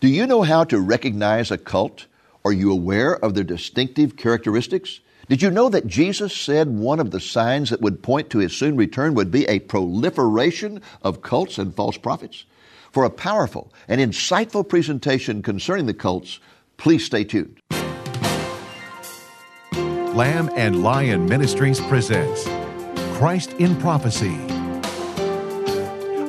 Do 0.00 0.08
you 0.08 0.26
know 0.26 0.40
how 0.40 0.64
to 0.64 0.80
recognize 0.80 1.50
a 1.50 1.58
cult? 1.58 2.06
Are 2.42 2.52
you 2.52 2.72
aware 2.72 3.22
of 3.22 3.34
their 3.34 3.44
distinctive 3.44 4.16
characteristics? 4.16 5.00
Did 5.28 5.42
you 5.42 5.50
know 5.50 5.68
that 5.68 5.86
Jesus 5.86 6.34
said 6.34 6.68
one 6.70 7.00
of 7.00 7.10
the 7.10 7.20
signs 7.20 7.68
that 7.68 7.82
would 7.82 8.02
point 8.02 8.30
to 8.30 8.38
his 8.38 8.56
soon 8.56 8.76
return 8.76 9.14
would 9.14 9.30
be 9.30 9.44
a 9.44 9.58
proliferation 9.58 10.80
of 11.02 11.20
cults 11.20 11.58
and 11.58 11.74
false 11.74 11.98
prophets? 11.98 12.46
For 12.92 13.04
a 13.04 13.10
powerful 13.10 13.74
and 13.88 14.00
insightful 14.00 14.66
presentation 14.66 15.42
concerning 15.42 15.84
the 15.84 15.92
cults, 15.92 16.40
please 16.78 17.04
stay 17.04 17.22
tuned. 17.22 17.60
Lamb 20.14 20.50
and 20.56 20.82
Lion 20.82 21.26
Ministries 21.26 21.78
presents 21.78 22.48
Christ 23.18 23.52
in 23.58 23.76
Prophecy, 23.76 24.34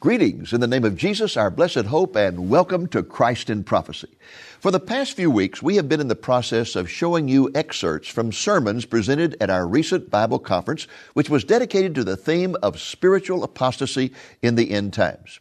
Greetings 0.00 0.54
in 0.54 0.62
the 0.62 0.66
name 0.66 0.86
of 0.86 0.96
Jesus, 0.96 1.36
our 1.36 1.50
blessed 1.50 1.84
hope, 1.84 2.16
and 2.16 2.48
welcome 2.48 2.86
to 2.86 3.02
Christ 3.02 3.50
in 3.50 3.62
Prophecy. 3.62 4.08
For 4.58 4.70
the 4.70 4.80
past 4.80 5.14
few 5.14 5.30
weeks, 5.30 5.62
we 5.62 5.76
have 5.76 5.90
been 5.90 6.00
in 6.00 6.08
the 6.08 6.16
process 6.16 6.74
of 6.74 6.88
showing 6.88 7.28
you 7.28 7.50
excerpts 7.54 8.08
from 8.08 8.32
sermons 8.32 8.86
presented 8.86 9.36
at 9.42 9.50
our 9.50 9.66
recent 9.66 10.10
Bible 10.10 10.38
conference, 10.38 10.86
which 11.12 11.28
was 11.28 11.44
dedicated 11.44 11.94
to 11.96 12.04
the 12.04 12.16
theme 12.16 12.56
of 12.62 12.80
spiritual 12.80 13.44
apostasy 13.44 14.10
in 14.40 14.54
the 14.54 14.70
end 14.70 14.94
times. 14.94 15.38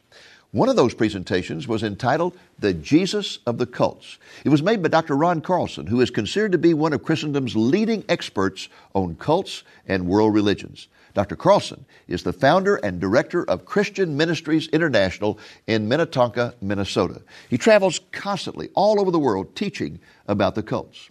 One 0.51 0.67
of 0.67 0.75
those 0.75 0.93
presentations 0.93 1.65
was 1.65 1.81
entitled 1.81 2.37
The 2.59 2.73
Jesus 2.73 3.39
of 3.45 3.59
the 3.59 3.65
Cults. 3.65 4.17
It 4.43 4.49
was 4.49 4.61
made 4.61 4.83
by 4.83 4.89
Dr. 4.89 5.15
Ron 5.15 5.39
Carlson, 5.39 5.87
who 5.87 6.01
is 6.01 6.09
considered 6.09 6.51
to 6.51 6.57
be 6.57 6.73
one 6.73 6.91
of 6.91 7.03
Christendom's 7.03 7.55
leading 7.55 8.03
experts 8.09 8.67
on 8.93 9.15
cults 9.15 9.63
and 9.87 10.05
world 10.05 10.33
religions. 10.33 10.89
Dr. 11.19 11.35
Carlson 11.35 11.85
is 12.07 12.23
the 12.23 12.31
founder 12.31 12.77
and 12.77 13.01
director 13.01 13.43
of 13.43 13.65
Christian 13.65 14.15
Ministries 14.15 14.69
International 14.69 15.37
in 15.67 15.89
Minnetonka, 15.89 16.55
Minnesota. 16.61 17.21
He 17.49 17.57
travels 17.57 17.99
constantly 18.13 18.69
all 18.73 19.01
over 19.01 19.11
the 19.11 19.19
world 19.19 19.53
teaching 19.53 19.99
about 20.29 20.55
the 20.55 20.63
cults. 20.63 21.09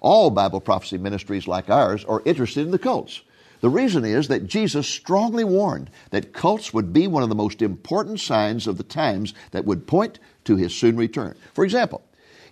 All 0.00 0.28
Bible 0.28 0.60
prophecy 0.60 0.98
ministries 0.98 1.48
like 1.48 1.70
ours 1.70 2.04
are 2.04 2.20
interested 2.26 2.66
in 2.66 2.70
the 2.70 2.78
cults. 2.78 3.22
The 3.62 3.70
reason 3.70 4.04
is 4.04 4.28
that 4.28 4.46
Jesus 4.46 4.86
strongly 4.86 5.42
warned 5.42 5.90
that 6.10 6.34
cults 6.34 6.74
would 6.74 6.92
be 6.92 7.06
one 7.06 7.22
of 7.22 7.30
the 7.30 7.34
most 7.34 7.62
important 7.62 8.20
signs 8.20 8.66
of 8.66 8.76
the 8.76 8.84
times 8.84 9.32
that 9.52 9.64
would 9.64 9.86
point 9.86 10.18
to 10.44 10.56
his 10.56 10.74
soon 10.74 10.98
return. 10.98 11.34
For 11.54 11.64
example, 11.64 12.02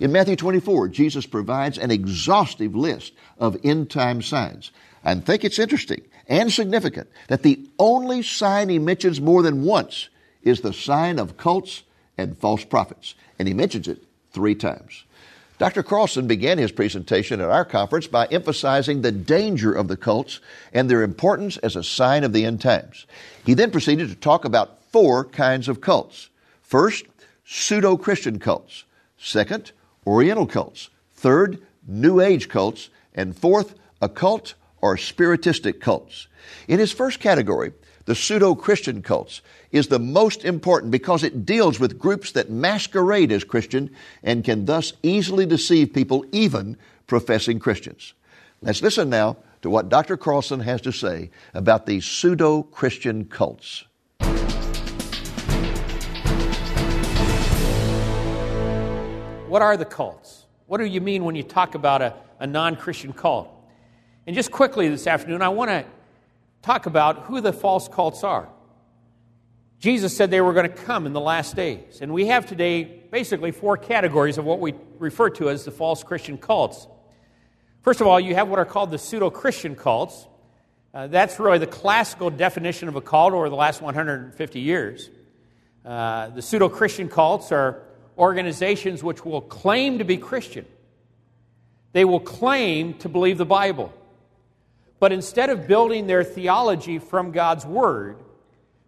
in 0.01 0.11
Matthew 0.11 0.37
24, 0.37 0.89
Jesus 0.89 1.27
provides 1.27 1.77
an 1.77 1.91
exhaustive 1.91 2.75
list 2.75 3.13
of 3.37 3.59
end 3.63 3.91
time 3.91 4.23
signs. 4.23 4.73
And 5.05 5.27
think 5.27 5.45
it's 5.45 5.59
interesting 5.59 6.01
and 6.29 6.53
significant 6.53 7.09
that 7.29 7.43
the 7.43 7.67
only 7.79 8.23
sign 8.23 8.69
he 8.69 8.79
mentions 8.79 9.21
more 9.21 9.43
than 9.43 9.65
once 9.65 10.09
is 10.43 10.61
the 10.61 10.73
sign 10.73 11.19
of 11.19 11.37
cults 11.37 11.83
and 12.17 12.37
false 12.39 12.65
prophets. 12.65 13.15
And 13.39 13.49
he 13.49 13.55
mentions 13.55 13.89
it 13.89 14.03
three 14.33 14.55
times. 14.55 15.05
Dr. 15.59 15.83
Carlson 15.83 16.27
began 16.27 16.59
his 16.59 16.73
presentation 16.73 17.41
at 17.41 17.49
our 17.49 17.65
conference 17.65 18.09
by 18.09 18.27
emphasizing 18.27 19.03
the 19.03 19.13
danger 19.13 19.73
of 19.73 19.87
the 19.87 19.97
cults 19.97 20.41
and 20.73 20.91
their 20.91 21.03
importance 21.03 21.57
as 21.59 21.77
a 21.77 21.85
sign 21.85 22.25
of 22.25 22.33
the 22.33 22.45
end 22.45 22.61
times. 22.61 23.07
He 23.47 23.55
then 23.55 23.71
proceeded 23.71 24.09
to 24.09 24.17
talk 24.17 24.45
about 24.45 24.83
four 24.91 25.25
kinds 25.25 25.69
of 25.69 25.81
cults. 25.81 26.29
First, 26.63 27.05
pseudo 27.45 27.97
Christian 27.97 28.39
cults. 28.41 28.85
Second, 29.17 29.71
Oriental 30.07 30.47
cults. 30.47 30.91
Third, 31.15 31.63
New 31.87 32.21
Age 32.21 32.49
cults. 32.49 32.91
And 33.15 33.37
fourth, 33.37 33.77
occult 34.03 34.55
or 34.85 34.97
spiritistic 34.97 35.81
cults. 35.81 36.29
In 36.69 36.79
his 36.79 36.93
first 36.93 37.19
category, 37.19 37.73
the 38.05 38.15
pseudo 38.15 38.55
Christian 38.55 39.01
cults 39.01 39.41
is 39.73 39.89
the 39.89 39.99
most 39.99 40.45
important 40.45 40.93
because 40.93 41.25
it 41.25 41.47
deals 41.47 41.81
with 41.81 41.99
groups 41.99 42.33
that 42.33 42.51
masquerade 42.51 43.33
as 43.33 43.45
Christian 43.45 43.89
and 44.23 44.45
can 44.45 44.67
thus 44.67 44.93
easily 45.03 45.47
deceive 45.47 45.95
people, 45.95 46.27
even 46.33 46.77
professing 47.07 47.59
Christians. 47.59 48.13
Let's 48.61 48.83
listen 48.83 49.09
now 49.09 49.39
to 49.63 49.71
what 49.71 49.89
Dr. 49.89 50.19
Carlson 50.19 50.61
has 50.61 50.83
to 50.83 50.93
say 50.93 51.31
about 51.55 51.87
these 51.87 52.05
pseudo 52.05 52.63
Christian 52.65 53.25
cults. 53.25 53.85
What 59.49 59.63
are 59.63 59.79
the 59.79 59.87
cults? 59.87 60.45
What 60.67 60.77
do 60.77 60.85
you 60.85 61.01
mean 61.01 61.25
when 61.25 61.37
you 61.37 61.43
talk 61.43 61.75
about 61.75 62.03
a, 62.03 62.13
a 62.39 62.47
non 62.47 62.77
Christian 62.77 63.15
cult? 63.15 63.54
And 64.27 64.35
just 64.35 64.51
quickly 64.51 64.89
this 64.89 65.07
afternoon, 65.07 65.43
I 65.43 65.51
want 65.51 65.71
to 65.71 65.85
talk 66.63 66.87
about 66.87 67.25
who 67.25 67.41
the 67.41 67.53
false 67.53 67.89
cults 67.89 68.25
are. 68.25 68.49
Jesus 69.79 70.17
said 70.17 70.31
they 70.31 70.41
were 70.41 70.55
going 70.55 70.71
to 70.71 70.75
come 70.75 71.05
in 71.05 71.13
the 71.13 71.21
last 71.21 71.57
days. 71.57 72.01
And 72.01 72.13
we 72.15 72.29
have 72.29 72.47
today 72.47 72.85
basically 72.85 73.51
four 73.51 73.77
categories 73.77 74.39
of 74.39 74.47
what 74.47 74.61
we 74.61 74.75
refer 74.99 75.29
to 75.31 75.51
as 75.51 75.67
the 75.67 75.71
false 75.71 76.03
Christian 76.03 76.39
cults. 76.39 76.87
First 77.83 78.01
of 78.01 78.07
all, 78.07 78.19
you 78.19 78.35
have 78.35 78.49
what 78.49 78.59
are 78.59 78.65
called 78.65 78.91
the 78.91 78.99
pseudo 78.99 79.29
Christian 79.29 79.77
cults. 79.77 80.27
Uh, 80.95 81.09
that's 81.09 81.39
really 81.39 81.59
the 81.59 81.67
classical 81.67 82.31
definition 82.31 82.89
of 82.89 82.97
a 82.97 83.03
cult 83.03 83.35
over 83.35 83.51
the 83.51 83.57
last 83.57 83.83
150 83.83 84.61
years. 84.61 85.11
Uh, 85.85 86.31
the 86.31 86.41
pseudo 86.41 86.71
Christian 86.71 87.11
cults 87.11 87.53
are 87.53 87.83
organizations 88.17 89.03
which 89.03 89.23
will 89.23 89.43
claim 89.43 89.99
to 89.99 90.05
be 90.05 90.17
Christian, 90.17 90.65
they 91.93 92.07
will 92.07 92.21
claim 92.21 92.95
to 92.95 93.09
believe 93.11 93.37
the 93.37 93.45
Bible. 93.45 93.93
But 95.05 95.13
instead 95.13 95.51
of 95.51 95.67
building 95.67 96.07
their 96.07 96.25
theology 96.25 96.99
from 96.99 97.31
God's 97.31 97.67
Word, 97.67 98.17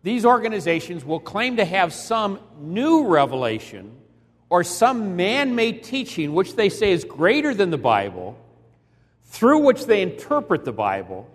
these 0.03 0.25
organizations 0.25 1.04
will 1.04 1.21
claim 1.21 1.59
to 1.59 1.65
have 1.66 1.93
some 1.93 2.41
new 2.59 3.06
revelation 3.06 3.93
or 4.49 4.65
some 4.65 5.16
man 5.16 5.55
made 5.55 5.82
teaching 5.82 6.32
which 6.32 6.56
they 6.56 6.71
say 6.71 6.93
is 6.93 7.05
greater 7.05 7.53
than 7.53 7.69
the 7.69 7.76
Bible, 7.76 8.34
through 9.25 9.59
which 9.59 9.84
they 9.84 10.00
interpret 10.00 10.65
the 10.65 10.72
Bible, 10.72 11.28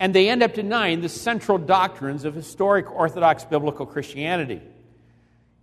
and 0.00 0.12
they 0.12 0.28
end 0.28 0.42
up 0.42 0.54
denying 0.54 1.02
the 1.02 1.08
central 1.08 1.56
doctrines 1.56 2.24
of 2.24 2.34
historic 2.34 2.90
Orthodox 2.90 3.44
biblical 3.44 3.86
Christianity. 3.86 4.60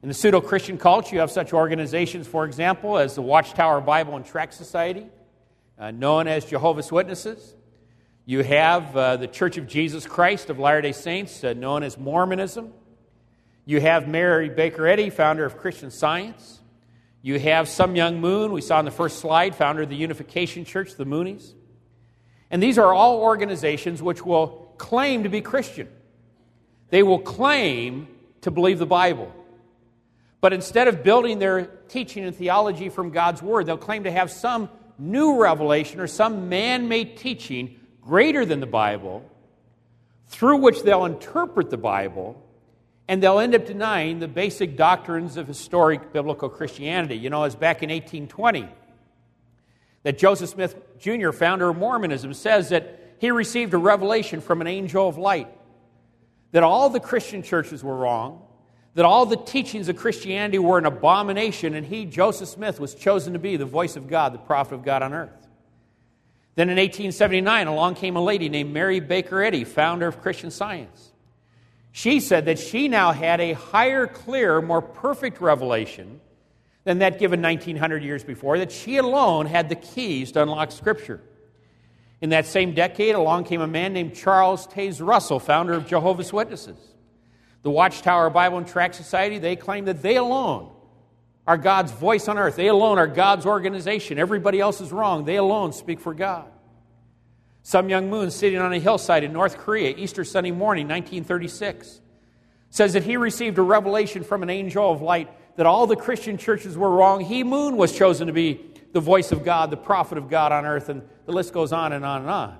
In 0.01 0.07
the 0.07 0.13
pseudo 0.13 0.39
Christian 0.39 0.77
culture, 0.77 1.15
you 1.15 1.19
have 1.19 1.31
such 1.31 1.51
organizations, 1.51 2.27
for 2.27 2.45
example, 2.45 2.97
as 2.97 3.13
the 3.13 3.21
Watchtower 3.21 3.81
Bible 3.81 4.15
and 4.15 4.25
Tract 4.25 4.53
Society, 4.53 5.05
uh, 5.77 5.91
known 5.91 6.29
as 6.29 6.45
Jehovah's 6.45 6.93
Witnesses. 6.93 7.53
You 8.29 8.43
have 8.43 8.97
uh, 8.97 9.15
the 9.15 9.27
Church 9.27 9.55
of 9.55 9.67
Jesus 9.67 10.05
Christ 10.05 10.49
of 10.49 10.59
Latter 10.59 10.81
day 10.81 10.91
Saints, 10.91 11.45
uh, 11.45 11.53
known 11.53 11.81
as 11.81 11.97
Mormonism. 11.97 12.73
You 13.63 13.79
have 13.79 14.05
Mary 14.05 14.49
Baker 14.49 14.85
Eddy, 14.85 15.09
founder 15.09 15.45
of 15.45 15.57
Christian 15.57 15.91
Science. 15.91 16.59
You 17.21 17.39
have 17.39 17.69
Sun 17.69 17.95
Myung 17.95 18.19
Moon, 18.19 18.51
we 18.51 18.59
saw 18.59 18.79
in 18.79 18.85
the 18.85 18.91
first 18.91 19.19
slide, 19.19 19.55
founder 19.55 19.83
of 19.83 19.89
the 19.89 19.95
Unification 19.95 20.65
Church, 20.65 20.95
the 20.95 21.05
Moonies. 21.05 21.53
And 22.51 22.61
these 22.61 22.77
are 22.77 22.93
all 22.93 23.21
organizations 23.21 24.03
which 24.03 24.25
will 24.25 24.73
claim 24.77 25.23
to 25.23 25.29
be 25.29 25.39
Christian. 25.39 25.87
They 26.89 27.03
will 27.03 27.19
claim 27.19 28.09
to 28.41 28.51
believe 28.51 28.77
the 28.77 28.85
Bible. 28.85 29.33
But 30.41 30.51
instead 30.51 30.89
of 30.89 31.01
building 31.01 31.39
their 31.39 31.67
teaching 31.87 32.25
and 32.25 32.35
theology 32.35 32.89
from 32.89 33.11
God's 33.11 33.41
Word, 33.41 33.67
they'll 33.67 33.77
claim 33.77 34.03
to 34.03 34.11
have 34.11 34.29
some 34.31 34.69
new 34.99 35.41
revelation 35.41 36.01
or 36.01 36.07
some 36.07 36.49
man 36.49 36.89
made 36.89 37.15
teaching 37.15 37.79
greater 38.07 38.45
than 38.45 38.59
the 38.59 38.65
Bible, 38.65 39.23
through 40.27 40.57
which 40.57 40.83
they'll 40.83 41.05
interpret 41.05 41.69
the 41.69 41.77
Bible, 41.77 42.41
and 43.07 43.21
they'll 43.21 43.39
end 43.39 43.53
up 43.53 43.65
denying 43.65 44.19
the 44.19 44.27
basic 44.27 44.77
doctrines 44.77 45.37
of 45.37 45.47
historic 45.47 46.13
biblical 46.13 46.49
Christianity. 46.49 47.15
You 47.15 47.29
know, 47.29 47.43
as 47.43 47.55
back 47.55 47.83
in 47.83 47.89
1820, 47.89 48.67
that 50.03 50.17
Joseph 50.17 50.49
Smith 50.49 50.75
Jr., 50.99 51.31
founder 51.31 51.69
of 51.69 51.77
Mormonism, 51.77 52.33
says 52.33 52.69
that 52.69 53.15
he 53.19 53.31
received 53.31 53.73
a 53.73 53.77
revelation 53.77 54.41
from 54.41 54.61
an 54.61 54.67
angel 54.67 55.07
of 55.07 55.17
light 55.17 55.47
that 56.51 56.63
all 56.63 56.89
the 56.89 56.99
Christian 56.99 57.43
churches 57.43 57.83
were 57.83 57.95
wrong, 57.95 58.41
that 58.95 59.05
all 59.05 59.25
the 59.25 59.37
teachings 59.37 59.89
of 59.89 59.95
Christianity 59.95 60.57
were 60.57 60.77
an 60.77 60.85
abomination, 60.85 61.75
and 61.75 61.85
he, 61.85 62.05
Joseph 62.05 62.49
Smith, 62.49 62.79
was 62.79 62.95
chosen 62.95 63.33
to 63.33 63.39
be 63.39 63.57
the 63.57 63.65
voice 63.65 63.95
of 63.95 64.07
God, 64.07 64.33
the 64.33 64.39
prophet 64.39 64.75
of 64.75 64.83
God 64.83 65.03
on 65.03 65.13
earth. 65.13 65.46
Then 66.57 66.69
in 66.69 66.77
1879, 66.77 67.67
along 67.67 67.93
came 67.93 68.15
a 68.15 68.21
lady 68.21 68.49
named 68.49 68.73
Mary 68.73 68.99
Baker 68.99 69.43
Eddy, 69.43 69.63
founder 69.63 70.07
of 70.07 70.23
Christian 70.23 70.49
Science. 70.49 71.11
She 71.91 72.19
said 72.19 72.45
that 72.45 72.57
she 72.57 72.87
now 72.87 73.11
had 73.11 73.39
a 73.39 73.53
higher, 73.53 74.07
clearer, 74.07 74.59
more 74.59 74.81
perfect 74.81 75.39
revelation 75.39 76.19
than 76.83 76.97
that 76.97 77.19
given 77.19 77.43
1900 77.43 78.01
years 78.01 78.23
before, 78.23 78.57
that 78.57 78.71
she 78.71 78.97
alone 78.97 79.45
had 79.45 79.69
the 79.69 79.75
keys 79.75 80.31
to 80.31 80.41
unlock 80.41 80.71
Scripture. 80.71 81.21
In 82.21 82.31
that 82.31 82.47
same 82.47 82.73
decade, 82.73 83.13
along 83.13 83.43
came 83.43 83.61
a 83.61 83.67
man 83.67 83.93
named 83.93 84.15
Charles 84.15 84.65
Taze 84.65 84.99
Russell, 84.99 85.39
founder 85.39 85.73
of 85.73 85.85
Jehovah's 85.85 86.33
Witnesses. 86.33 86.79
The 87.61 87.69
Watchtower 87.69 88.31
Bible 88.31 88.57
and 88.57 88.67
Tract 88.67 88.95
Society, 88.95 89.37
they 89.37 89.57
claim 89.57 89.85
that 89.85 90.01
they 90.01 90.15
alone 90.15 90.71
are 91.47 91.57
God's 91.57 91.93
voice 91.93 92.27
on 92.27 92.37
earth. 92.37 92.57
They 92.57 92.67
alone 92.67 92.99
are 92.99 93.07
God's 93.07 93.45
organization. 93.45 94.19
Everybody 94.19 94.59
else 94.59 94.81
is 94.81 94.91
wrong. 94.91 95.23
They 95.23 95.37
alone 95.37 95.71
speak 95.71 96.01
for 96.01 96.13
God. 96.13 96.45
Sun 97.63 97.87
Myung 97.87 98.09
Moon, 98.09 98.29
sitting 98.31 98.59
on 98.59 98.73
a 98.73 98.79
hillside 98.79 99.23
in 99.23 99.33
North 99.33 99.57
Korea, 99.57 99.95
Easter 99.97 100.23
Sunday 100.23 100.51
morning, 100.51 100.87
1936, 100.87 102.01
says 102.69 102.93
that 102.93 103.03
he 103.03 103.17
received 103.17 103.57
a 103.57 103.61
revelation 103.61 104.23
from 104.23 104.43
an 104.43 104.49
angel 104.49 104.91
of 104.91 105.01
light 105.01 105.29
that 105.55 105.65
all 105.65 105.87
the 105.87 105.95
Christian 105.95 106.37
churches 106.37 106.77
were 106.77 106.89
wrong. 106.89 107.21
He, 107.21 107.43
Moon, 107.43 107.77
was 107.77 107.97
chosen 107.97 108.27
to 108.27 108.33
be 108.33 108.61
the 108.91 108.99
voice 108.99 109.31
of 109.31 109.43
God, 109.43 109.71
the 109.71 109.77
prophet 109.77 110.17
of 110.17 110.29
God 110.29 110.51
on 110.51 110.65
earth, 110.65 110.89
and 110.89 111.01
the 111.25 111.31
list 111.31 111.53
goes 111.53 111.71
on 111.73 111.93
and 111.93 112.05
on 112.05 112.21
and 112.21 112.29
on. 112.29 112.57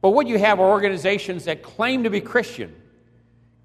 But 0.00 0.10
what 0.10 0.26
you 0.26 0.38
have 0.38 0.60
are 0.60 0.70
organizations 0.70 1.44
that 1.44 1.62
claim 1.62 2.04
to 2.04 2.10
be 2.10 2.20
Christian, 2.20 2.74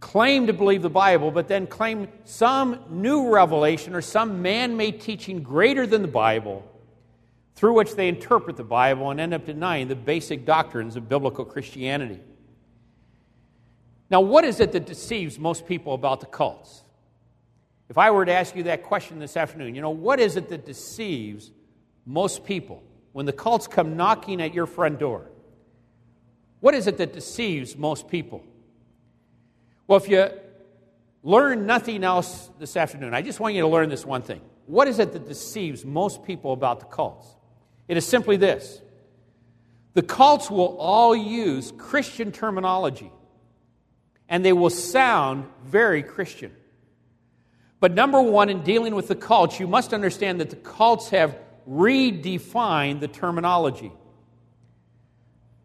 claim 0.03 0.47
to 0.47 0.53
believe 0.53 0.81
the 0.81 0.89
Bible, 0.89 1.31
but 1.31 1.47
then 1.47 1.65
claim 1.65 2.09
some 2.25 2.77
new 2.89 3.33
revelation 3.33 3.95
or 3.95 4.01
some 4.01 4.41
man 4.41 4.75
made 4.75 4.99
teaching 4.99 5.41
greater 5.41 5.87
than 5.87 6.01
the 6.01 6.09
Bible 6.09 6.69
through 7.55 7.73
which 7.73 7.95
they 7.95 8.09
interpret 8.09 8.57
the 8.57 8.65
Bible 8.65 9.11
and 9.11 9.19
end 9.21 9.33
up 9.33 9.45
denying 9.45 9.87
the 9.87 9.95
basic 9.95 10.45
doctrines 10.45 10.97
of 10.97 11.07
biblical 11.07 11.45
Christianity. 11.45 12.19
Now, 14.09 14.19
what 14.19 14.43
is 14.43 14.59
it 14.59 14.73
that 14.73 14.85
deceives 14.85 15.39
most 15.39 15.65
people 15.65 15.93
about 15.93 16.19
the 16.19 16.25
cults? 16.25 16.83
If 17.87 17.97
I 17.97 18.11
were 18.11 18.25
to 18.25 18.33
ask 18.33 18.57
you 18.57 18.63
that 18.63 18.83
question 18.83 19.19
this 19.19 19.37
afternoon, 19.37 19.73
you 19.73 19.81
know, 19.81 19.89
what 19.89 20.19
is 20.19 20.35
it 20.35 20.49
that 20.49 20.65
deceives 20.65 21.49
most 22.05 22.43
people 22.43 22.83
when 23.13 23.25
the 23.25 23.31
cults 23.31 23.67
come 23.67 23.95
knocking 23.95 24.41
at 24.41 24.53
your 24.53 24.65
front 24.65 24.99
door? 24.99 25.31
What 26.59 26.73
is 26.73 26.87
it 26.87 26.97
that 26.97 27.13
deceives 27.13 27.77
most 27.77 28.09
people? 28.09 28.43
Well, 29.87 29.97
if 29.97 30.07
you 30.07 30.29
learn 31.23 31.65
nothing 31.65 32.03
else 32.03 32.49
this 32.59 32.77
afternoon, 32.77 33.13
I 33.13 33.21
just 33.21 33.39
want 33.39 33.55
you 33.55 33.61
to 33.61 33.67
learn 33.67 33.89
this 33.89 34.05
one 34.05 34.21
thing. 34.21 34.41
What 34.65 34.87
is 34.87 34.99
it 34.99 35.13
that 35.13 35.27
deceives 35.27 35.83
most 35.83 36.23
people 36.23 36.53
about 36.53 36.79
the 36.79 36.85
cults? 36.85 37.27
It 37.87 37.97
is 37.97 38.07
simply 38.07 38.37
this 38.37 38.81
the 39.93 40.01
cults 40.01 40.49
will 40.49 40.77
all 40.77 41.15
use 41.15 41.71
Christian 41.77 42.31
terminology, 42.31 43.11
and 44.29 44.43
they 44.43 44.53
will 44.53 44.69
sound 44.69 45.45
very 45.65 46.01
Christian. 46.01 46.51
But 47.79 47.93
number 47.93 48.21
one, 48.21 48.49
in 48.49 48.63
dealing 48.63 48.95
with 48.95 49.09
the 49.09 49.15
cults, 49.15 49.59
you 49.59 49.67
must 49.67 49.93
understand 49.93 50.39
that 50.39 50.49
the 50.49 50.55
cults 50.55 51.09
have 51.09 51.37
redefined 51.69 53.01
the 53.01 53.09
terminology. 53.09 53.91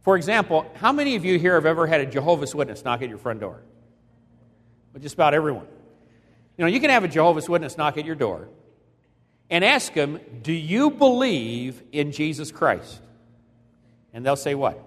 For 0.03 0.17
example, 0.17 0.71
how 0.75 0.93
many 0.93 1.15
of 1.15 1.25
you 1.25 1.39
here 1.39 1.55
have 1.55 1.67
ever 1.67 1.87
had 1.87 2.01
a 2.01 2.07
Jehovah's 2.07 2.55
Witness 2.55 2.85
knock 2.85 3.03
at 3.03 3.09
your 3.09 3.19
front 3.19 3.41
door? 3.41 3.63
Just 5.01 5.15
about 5.15 5.35
everyone. 5.35 5.67
You 6.57 6.65
know, 6.65 6.67
you 6.67 6.81
can 6.81 6.91
have 6.91 7.05
a 7.05 7.09
Jehovah's 7.09 7.49
Witness 7.49 7.77
knock 7.77 7.99
at 7.99 8.05
your 8.05 8.17
door 8.17 8.49
and 9.51 9.65
ask 9.65 9.93
them, 9.93 10.21
Do 10.43 10.53
you 10.53 10.91
believe 10.91 11.83
in 11.93 12.13
Jesus 12.13 12.51
Christ? 12.51 13.01
And 14.13 14.25
they'll 14.25 14.37
say, 14.37 14.55
What? 14.55 14.83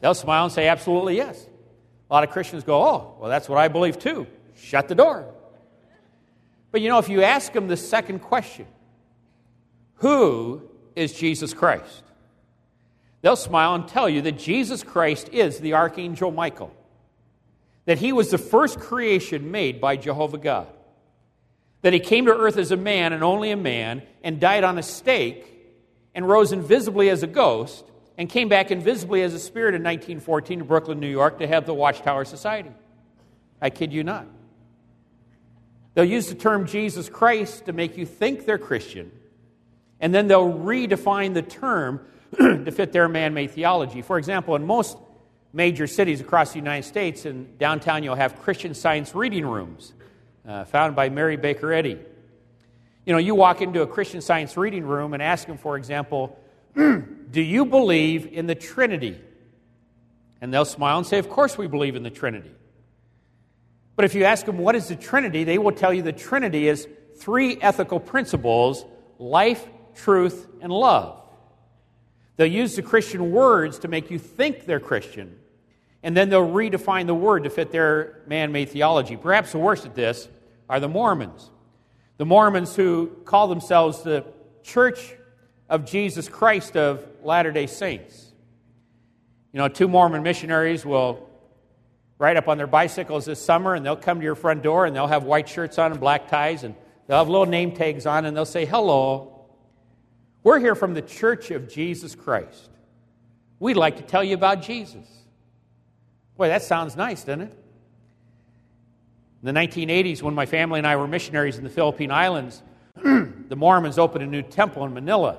They'll 0.00 0.14
smile 0.14 0.44
and 0.44 0.52
say, 0.52 0.68
Absolutely 0.68 1.16
yes. 1.16 1.46
A 2.10 2.12
lot 2.12 2.24
of 2.24 2.30
Christians 2.30 2.64
go, 2.64 2.82
Oh, 2.82 3.16
well, 3.20 3.30
that's 3.30 3.48
what 3.48 3.58
I 3.58 3.68
believe 3.68 3.98
too. 3.98 4.26
Shut 4.56 4.88
the 4.88 4.94
door. 4.94 5.32
But 6.72 6.80
you 6.80 6.88
know, 6.88 6.98
if 6.98 7.08
you 7.08 7.22
ask 7.22 7.52
them 7.52 7.68
the 7.68 7.76
second 7.76 8.20
question, 8.20 8.66
Who 9.96 10.62
is 10.94 11.12
Jesus 11.12 11.54
Christ? 11.54 12.02
They'll 13.22 13.36
smile 13.36 13.74
and 13.74 13.88
tell 13.88 14.08
you 14.08 14.22
that 14.22 14.38
Jesus 14.38 14.82
Christ 14.82 15.30
is 15.32 15.58
the 15.58 15.72
Archangel 15.74 16.30
Michael, 16.30 16.72
that 17.86 17.98
he 17.98 18.12
was 18.12 18.30
the 18.30 18.38
first 18.38 18.78
creation 18.78 19.50
made 19.50 19.80
by 19.80 19.96
Jehovah 19.96 20.38
God, 20.38 20.68
that 21.82 21.92
he 21.92 22.00
came 22.00 22.26
to 22.26 22.36
earth 22.36 22.58
as 22.58 22.72
a 22.72 22.76
man 22.76 23.12
and 23.12 23.24
only 23.24 23.50
a 23.50 23.56
man, 23.56 24.02
and 24.22 24.38
died 24.38 24.64
on 24.64 24.76
a 24.76 24.82
stake, 24.82 25.52
and 26.14 26.28
rose 26.28 26.52
invisibly 26.52 27.08
as 27.08 27.22
a 27.22 27.26
ghost, 27.26 27.84
and 28.18 28.28
came 28.28 28.48
back 28.48 28.70
invisibly 28.70 29.22
as 29.22 29.34
a 29.34 29.38
spirit 29.38 29.74
in 29.74 29.82
1914 29.82 30.58
to 30.58 30.64
Brooklyn, 30.64 31.00
New 31.00 31.08
York, 31.08 31.38
to 31.38 31.46
have 31.46 31.64
the 31.64 31.74
Watchtower 31.74 32.24
Society. 32.24 32.72
I 33.60 33.70
kid 33.70 33.92
you 33.92 34.02
not. 34.02 34.26
They'll 35.94 36.04
use 36.04 36.28
the 36.28 36.34
term 36.34 36.66
Jesus 36.66 37.08
Christ 37.08 37.66
to 37.66 37.72
make 37.72 37.96
you 37.96 38.04
think 38.04 38.46
they're 38.46 38.58
Christian, 38.58 39.12
and 40.00 40.14
then 40.14 40.26
they'll 40.26 40.52
redefine 40.52 41.34
the 41.34 41.42
term 41.42 42.00
to 42.36 42.70
fit 42.72 42.92
their 42.92 43.08
man 43.08 43.32
made 43.32 43.52
theology. 43.52 44.02
For 44.02 44.18
example, 44.18 44.56
in 44.56 44.66
most 44.66 44.98
major 45.56 45.86
cities 45.86 46.20
across 46.20 46.52
the 46.52 46.58
United 46.58 46.86
States, 46.86 47.24
and 47.24 47.58
downtown, 47.58 48.04
you'll 48.04 48.14
have 48.14 48.38
Christian 48.42 48.74
science 48.74 49.14
reading 49.14 49.46
rooms 49.46 49.94
uh, 50.46 50.64
found 50.66 50.94
by 50.94 51.08
Mary 51.08 51.38
Baker 51.38 51.72
Eddy. 51.72 51.98
You 53.06 53.12
know, 53.12 53.18
you 53.18 53.34
walk 53.34 53.62
into 53.62 53.80
a 53.80 53.86
Christian 53.86 54.20
science 54.20 54.56
reading 54.56 54.84
room 54.84 55.14
and 55.14 55.22
ask 55.22 55.46
them, 55.46 55.56
for 55.56 55.76
example, 55.76 56.38
Do 56.74 57.40
you 57.40 57.64
believe 57.64 58.26
in 58.32 58.46
the 58.46 58.54
Trinity? 58.54 59.18
And 60.40 60.52
they'll 60.52 60.66
smile 60.66 60.98
and 60.98 61.06
say, 61.06 61.18
Of 61.18 61.30
course 61.30 61.56
we 61.56 61.66
believe 61.66 61.96
in 61.96 62.02
the 62.02 62.10
Trinity. 62.10 62.50
But 63.96 64.04
if 64.04 64.14
you 64.14 64.24
ask 64.24 64.44
them, 64.44 64.58
What 64.58 64.76
is 64.76 64.88
the 64.88 64.96
Trinity? 64.96 65.44
they 65.44 65.58
will 65.58 65.72
tell 65.72 65.92
you 65.92 66.02
the 66.02 66.12
Trinity 66.12 66.68
is 66.68 66.86
three 67.16 67.56
ethical 67.60 67.98
principles 67.98 68.84
life, 69.18 69.66
truth, 69.94 70.46
and 70.60 70.70
love. 70.70 71.22
They'll 72.36 72.46
use 72.46 72.76
the 72.76 72.82
Christian 72.82 73.32
words 73.32 73.78
to 73.80 73.88
make 73.88 74.10
you 74.10 74.18
think 74.18 74.66
they're 74.66 74.80
Christian, 74.80 75.38
and 76.06 76.16
then 76.16 76.28
they'll 76.28 76.48
redefine 76.48 77.08
the 77.08 77.14
word 77.16 77.42
to 77.42 77.50
fit 77.50 77.72
their 77.72 78.22
man 78.28 78.52
made 78.52 78.68
theology. 78.68 79.16
Perhaps 79.16 79.50
the 79.50 79.58
worst 79.58 79.84
at 79.86 79.96
this 79.96 80.28
are 80.70 80.78
the 80.78 80.88
Mormons. 80.88 81.50
The 82.16 82.24
Mormons 82.24 82.76
who 82.76 83.08
call 83.24 83.48
themselves 83.48 84.04
the 84.04 84.24
Church 84.62 85.16
of 85.68 85.84
Jesus 85.84 86.28
Christ 86.28 86.76
of 86.76 87.04
Latter 87.24 87.50
day 87.50 87.66
Saints. 87.66 88.32
You 89.52 89.58
know, 89.58 89.66
two 89.66 89.88
Mormon 89.88 90.22
missionaries 90.22 90.86
will 90.86 91.28
ride 92.18 92.36
up 92.36 92.46
on 92.46 92.56
their 92.56 92.68
bicycles 92.68 93.24
this 93.24 93.44
summer 93.44 93.74
and 93.74 93.84
they'll 93.84 93.96
come 93.96 94.20
to 94.20 94.24
your 94.24 94.36
front 94.36 94.62
door 94.62 94.86
and 94.86 94.94
they'll 94.94 95.08
have 95.08 95.24
white 95.24 95.48
shirts 95.48 95.76
on 95.76 95.90
and 95.90 95.98
black 95.98 96.28
ties 96.28 96.62
and 96.62 96.76
they'll 97.08 97.18
have 97.18 97.28
little 97.28 97.46
name 97.46 97.72
tags 97.72 98.06
on 98.06 98.26
and 98.26 98.36
they'll 98.36 98.44
say, 98.44 98.64
Hello, 98.64 99.44
we're 100.44 100.60
here 100.60 100.76
from 100.76 100.94
the 100.94 101.02
Church 101.02 101.50
of 101.50 101.68
Jesus 101.68 102.14
Christ. 102.14 102.70
We'd 103.58 103.76
like 103.76 103.96
to 103.96 104.04
tell 104.04 104.22
you 104.22 104.34
about 104.34 104.62
Jesus. 104.62 105.15
Boy, 106.36 106.48
that 106.48 106.62
sounds 106.62 106.96
nice, 106.96 107.24
doesn't 107.24 107.42
it? 107.42 107.52
In 109.42 109.54
the 109.54 109.58
1980s, 109.60 110.22
when 110.22 110.34
my 110.34 110.46
family 110.46 110.78
and 110.78 110.86
I 110.86 110.96
were 110.96 111.06
missionaries 111.06 111.56
in 111.56 111.64
the 111.64 111.70
Philippine 111.70 112.10
Islands, 112.10 112.62
the 113.02 113.56
Mormons 113.56 113.98
opened 113.98 114.24
a 114.24 114.26
new 114.26 114.42
temple 114.42 114.84
in 114.84 114.92
Manila. 114.92 115.38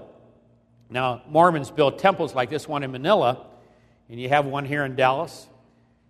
Now, 0.89 1.21
Mormons 1.27 1.69
build 1.69 1.99
temples 1.99 2.33
like 2.33 2.49
this 2.49 2.67
one 2.67 2.83
in 2.83 2.91
Manila, 2.91 3.45
and 4.09 4.19
you 4.19 4.29
have 4.29 4.45
one 4.45 4.65
here 4.65 4.85
in 4.85 4.95
Dallas. 4.95 5.47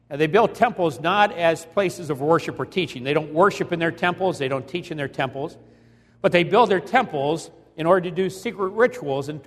And 0.10 0.22
they 0.22 0.28
build 0.28 0.56
temples 0.56 1.02
not 1.02 1.34
as 1.34 1.66
places 1.66 2.10
of 2.10 2.22
worship 2.22 2.60
or 2.60 2.66
teaching. 2.66 3.04
They 3.04 3.14
don't 3.14 3.34
worship 3.34 3.74
in 3.74 3.80
their 3.80 3.92
temples, 3.92 4.38
they 4.38 4.48
don't 4.48 4.68
teach 4.68 4.92
in 4.92 4.98
their 4.98 5.08
temples, 5.10 5.58
but 6.22 6.32
they 6.32 6.44
build 6.44 6.70
their 6.70 6.80
temples 6.80 7.52
in 7.76 7.86
order 7.86 8.10
to 8.10 8.16
do 8.16 8.30
secret 8.30 8.70
rituals 8.70 9.28
and 9.28 9.42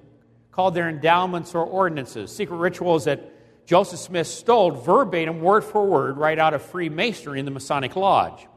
called 0.53 0.75
their 0.75 0.89
endowments 0.89 1.55
or 1.55 1.65
ordinances. 1.65 2.35
Secret 2.35 2.57
rituals 2.57 3.05
that 3.05 3.33
Joseph 3.71 4.01
Smith 4.01 4.27
stole 4.27 4.73
verbatim, 4.73 5.43
word 5.43 5.63
for 5.63 5.87
word, 5.87 6.17
right 6.17 6.41
out 6.41 6.55
of 6.55 6.63
Freemasonry 6.63 7.39
in 7.39 7.45
the 7.45 7.53
Masonic 7.53 7.95
Lodge. 7.95 8.49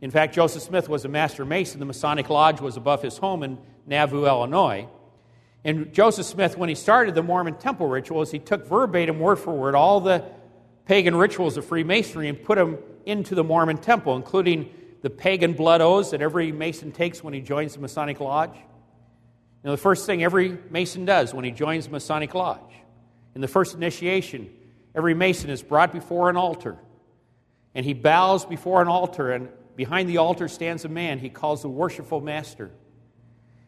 In 0.00 0.10
fact, 0.10 0.34
Joseph 0.34 0.64
Smith 0.64 0.88
was 0.88 1.04
a 1.04 1.08
master 1.08 1.44
mason. 1.44 1.78
The 1.78 1.86
Masonic 1.86 2.28
Lodge 2.28 2.60
was 2.60 2.76
above 2.76 3.00
his 3.00 3.18
home 3.18 3.44
in 3.44 3.58
Nauvoo, 3.86 4.26
Illinois. 4.26 4.88
And 5.62 5.92
Joseph 5.92 6.26
Smith, 6.26 6.58
when 6.58 6.68
he 6.68 6.74
started 6.74 7.14
the 7.14 7.22
Mormon 7.22 7.54
temple 7.54 7.86
rituals, 7.86 8.32
he 8.32 8.40
took 8.40 8.66
verbatim, 8.66 9.20
word 9.20 9.36
for 9.36 9.54
word, 9.54 9.76
all 9.76 10.00
the 10.00 10.24
pagan 10.86 11.14
rituals 11.14 11.56
of 11.56 11.64
Freemasonry 11.64 12.28
and 12.28 12.42
put 12.42 12.58
them 12.58 12.78
into 13.06 13.36
the 13.36 13.44
Mormon 13.44 13.78
temple, 13.78 14.16
including 14.16 14.74
the 15.02 15.10
pagan 15.10 15.52
blood 15.52 15.80
oaths 15.80 16.10
that 16.10 16.20
every 16.20 16.50
Mason 16.50 16.90
takes 16.90 17.22
when 17.22 17.32
he 17.32 17.40
joins 17.40 17.74
the 17.74 17.80
Masonic 17.80 18.18
Lodge, 18.18 18.56
you 18.56 18.60
know, 19.62 19.70
the 19.70 19.76
first 19.76 20.04
thing 20.04 20.24
every 20.24 20.58
Mason 20.68 21.04
does 21.04 21.32
when 21.32 21.44
he 21.44 21.52
joins 21.52 21.84
the 21.84 21.92
Masonic 21.92 22.34
Lodge, 22.34 22.77
in 23.38 23.42
the 23.42 23.46
first 23.46 23.76
initiation, 23.76 24.50
every 24.96 25.14
Mason 25.14 25.48
is 25.48 25.62
brought 25.62 25.92
before 25.92 26.28
an 26.28 26.36
altar. 26.36 26.76
And 27.72 27.86
he 27.86 27.92
bows 27.92 28.44
before 28.44 28.82
an 28.82 28.88
altar, 28.88 29.30
and 29.30 29.48
behind 29.76 30.08
the 30.08 30.16
altar 30.16 30.48
stands 30.48 30.84
a 30.84 30.88
man 30.88 31.20
he 31.20 31.28
calls 31.28 31.62
the 31.62 31.68
worshipful 31.68 32.20
master. 32.20 32.72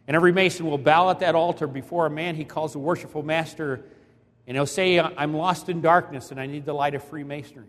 And 0.08 0.16
every 0.16 0.32
Mason 0.32 0.66
will 0.66 0.76
bow 0.76 1.10
at 1.10 1.20
that 1.20 1.36
altar 1.36 1.68
before 1.68 2.06
a 2.06 2.10
man 2.10 2.34
he 2.34 2.44
calls 2.44 2.72
the 2.72 2.80
worshipful 2.80 3.22
master, 3.22 3.84
and 4.48 4.56
he'll 4.56 4.66
say, 4.66 4.98
I'm 4.98 5.34
lost 5.34 5.68
in 5.68 5.80
darkness 5.80 6.32
and 6.32 6.40
I 6.40 6.46
need 6.46 6.64
the 6.64 6.72
light 6.72 6.96
of 6.96 7.04
Freemasonry. 7.04 7.68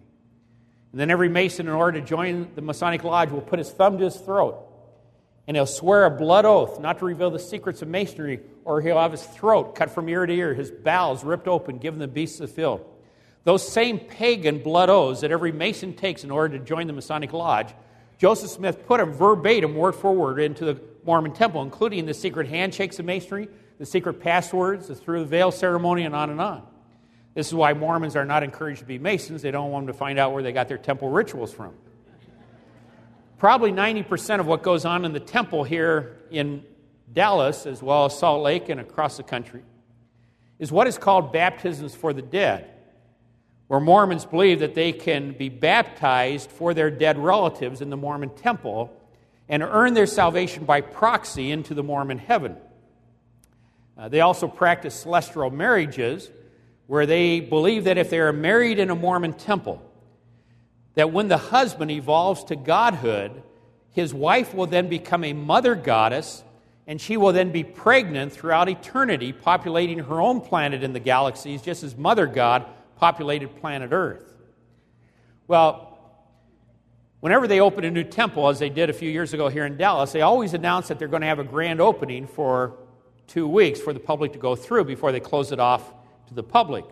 And 0.94 1.00
then 1.00 1.12
every 1.12 1.30
Mason, 1.30 1.68
in 1.68 1.74
order 1.74 2.00
to 2.00 2.04
join 2.04 2.50
the 2.56 2.64
Masonic 2.64 3.04
Lodge, 3.04 3.30
will 3.30 3.42
put 3.42 3.60
his 3.60 3.70
thumb 3.70 4.00
to 4.00 4.06
his 4.06 4.16
throat 4.16 4.58
and 5.52 5.58
he'll 5.58 5.66
swear 5.66 6.06
a 6.06 6.10
blood 6.10 6.46
oath 6.46 6.80
not 6.80 7.00
to 7.00 7.04
reveal 7.04 7.30
the 7.30 7.38
secrets 7.38 7.82
of 7.82 7.90
masonry, 7.90 8.40
or 8.64 8.80
he'll 8.80 8.98
have 8.98 9.12
his 9.12 9.22
throat 9.22 9.76
cut 9.76 9.92
from 9.92 10.08
ear 10.08 10.26
to 10.26 10.34
ear, 10.34 10.54
his 10.54 10.72
bowels 10.72 11.26
ripped 11.26 11.46
open, 11.46 11.78
given 11.78 12.00
the 12.00 12.08
beasts 12.08 12.40
of 12.40 12.48
the 12.48 12.56
field. 12.56 12.86
Those 13.44 13.70
same 13.70 14.00
pagan 14.00 14.60
blood 14.60 14.90
oaths 14.90 15.20
that 15.20 15.32
every 15.32 15.52
Mason 15.52 15.94
takes 15.94 16.24
in 16.24 16.32
order 16.32 16.58
to 16.58 16.64
join 16.64 16.88
the 16.88 16.94
Masonic 16.94 17.34
Lodge, 17.34 17.74
Joseph 18.18 18.50
Smith 18.50 18.88
put 18.88 19.00
them 19.02 19.12
verbatim, 19.12 19.76
word 19.76 19.92
for 19.96 20.14
word, 20.14 20.40
into 20.40 20.64
the 20.64 20.80
Mormon 21.04 21.34
temple, 21.34 21.62
including 21.64 22.06
the 22.06 22.14
secret 22.14 22.48
handshakes 22.48 22.98
of 23.00 23.04
masonry, 23.04 23.50
the 23.78 23.86
secret 23.86 24.22
passwords, 24.22 24.88
the 24.88 24.96
through 24.96 25.20
the 25.20 25.26
veil 25.26 25.52
ceremony, 25.52 26.04
and 26.04 26.16
on 26.16 26.30
and 26.30 26.40
on. 26.40 26.66
This 27.34 27.48
is 27.48 27.54
why 27.54 27.74
Mormons 27.74 28.16
are 28.16 28.24
not 28.24 28.44
encouraged 28.44 28.80
to 28.80 28.86
be 28.86 29.00
Masons. 29.00 29.42
They 29.42 29.52
don't 29.52 29.70
want 29.70 29.86
them 29.86 29.94
to 29.94 30.00
find 30.00 30.18
out 30.18 30.32
where 30.32 30.44
they 30.44 30.54
got 30.54 30.70
their 30.70 30.78
temple 30.78 31.10
rituals 31.10 31.52
from. 31.52 31.74
Probably 33.42 33.72
90% 33.72 34.40
of 34.40 34.46
what 34.46 34.62
goes 34.62 34.86
on 34.86 35.04
in 35.04 35.14
the 35.14 35.20
temple 35.20 35.64
here 35.64 36.20
in 36.30 36.64
Dallas, 37.12 37.66
as 37.66 37.82
well 37.82 38.06
as 38.06 38.16
Salt 38.16 38.44
Lake 38.44 38.70
and 38.70 38.80
across 38.80 39.18
the 39.18 39.24
country, 39.24 39.64
is 40.60 40.72
what 40.72 40.86
is 40.86 41.00
called 41.00 41.34
baptisms 41.34 41.96
for 41.96 42.14
the 42.14 42.22
dead, 42.22 42.70
where 43.66 43.80
Mormons 43.80 44.26
believe 44.26 44.60
that 44.60 44.76
they 44.76 44.92
can 44.94 45.32
be 45.32 45.50
baptized 45.50 46.52
for 46.52 46.76
their 46.76 46.92
dead 46.92 47.18
relatives 47.18 47.82
in 47.82 47.90
the 47.90 47.98
Mormon 47.98 48.30
temple 48.30 48.96
and 49.50 49.64
earn 49.64 49.96
their 49.96 50.06
salvation 50.06 50.66
by 50.66 50.82
proxy 50.82 51.50
into 51.50 51.74
the 51.74 51.82
Mormon 51.82 52.20
heaven. 52.20 52.56
Uh, 53.98 54.08
they 54.08 54.22
also 54.22 54.48
practice 54.48 54.94
celestial 54.94 55.50
marriages, 55.50 56.30
where 56.86 57.08
they 57.08 57.40
believe 57.40 57.86
that 57.86 57.98
if 57.98 58.12
they 58.12 58.20
are 58.20 58.32
married 58.32 58.78
in 58.78 58.92
a 58.92 58.96
Mormon 58.96 59.34
temple, 59.34 59.82
that 60.96 61.12
when 61.12 61.28
the 61.28 61.38
husband 61.38 61.92
evolves 61.92 62.44
to 62.46 62.56
godhood, 62.56 63.44
his 63.92 64.14
wife 64.14 64.54
will 64.54 64.68
then 64.68 64.90
become 64.90 65.24
a 65.24 65.34
mother 65.34 65.76
goddess, 65.76 66.44
and 66.88 67.00
she 67.00 67.18
will 67.18 67.34
then 67.34 67.52
be 67.52 67.64
pregnant 67.64 68.34
throughout 68.34 68.70
eternity, 68.70 69.32
populating 69.34 70.00
her 70.00 70.22
own 70.22 70.42
planet 70.42 70.84
in 70.84 70.94
the 70.94 71.00
galaxies, 71.00 71.62
just 71.62 71.84
as 71.84 71.96
Mother 71.96 72.26
God 72.26 72.66
populated 72.98 73.56
planet 73.58 73.92
Earth. 73.92 74.34
Well, 75.48 75.98
whenever 77.20 77.48
they 77.48 77.60
open 77.60 77.84
a 77.84 77.92
new 77.92 78.04
temple, 78.04 78.48
as 78.50 78.60
they 78.60 78.70
did 78.70 78.90
a 78.90 78.94
few 78.94 79.10
years 79.10 79.34
ago 79.34 79.48
here 79.48 79.66
in 79.66 79.78
Dallas, 79.78 80.12
they 80.12 80.22
always 80.22 80.54
announce 80.54 80.88
that 80.90 81.00
they're 81.00 81.08
going 81.08 81.22
to 81.22 81.28
have 81.28 81.40
a 81.40 81.44
grand 81.44 81.82
opening 81.82 82.28
for 82.28 82.78
two 83.28 83.48
weeks 83.48 83.80
for 83.80 83.94
the 83.94 84.00
public 84.00 84.34
to 84.34 84.40
go 84.40 84.56
through 84.56 84.86
before 84.86 85.12
they 85.12 85.20
close 85.20 85.52
it 85.52 85.60
off 85.60 85.94
to 86.28 86.34
the 86.34 86.44
public. 86.44 86.86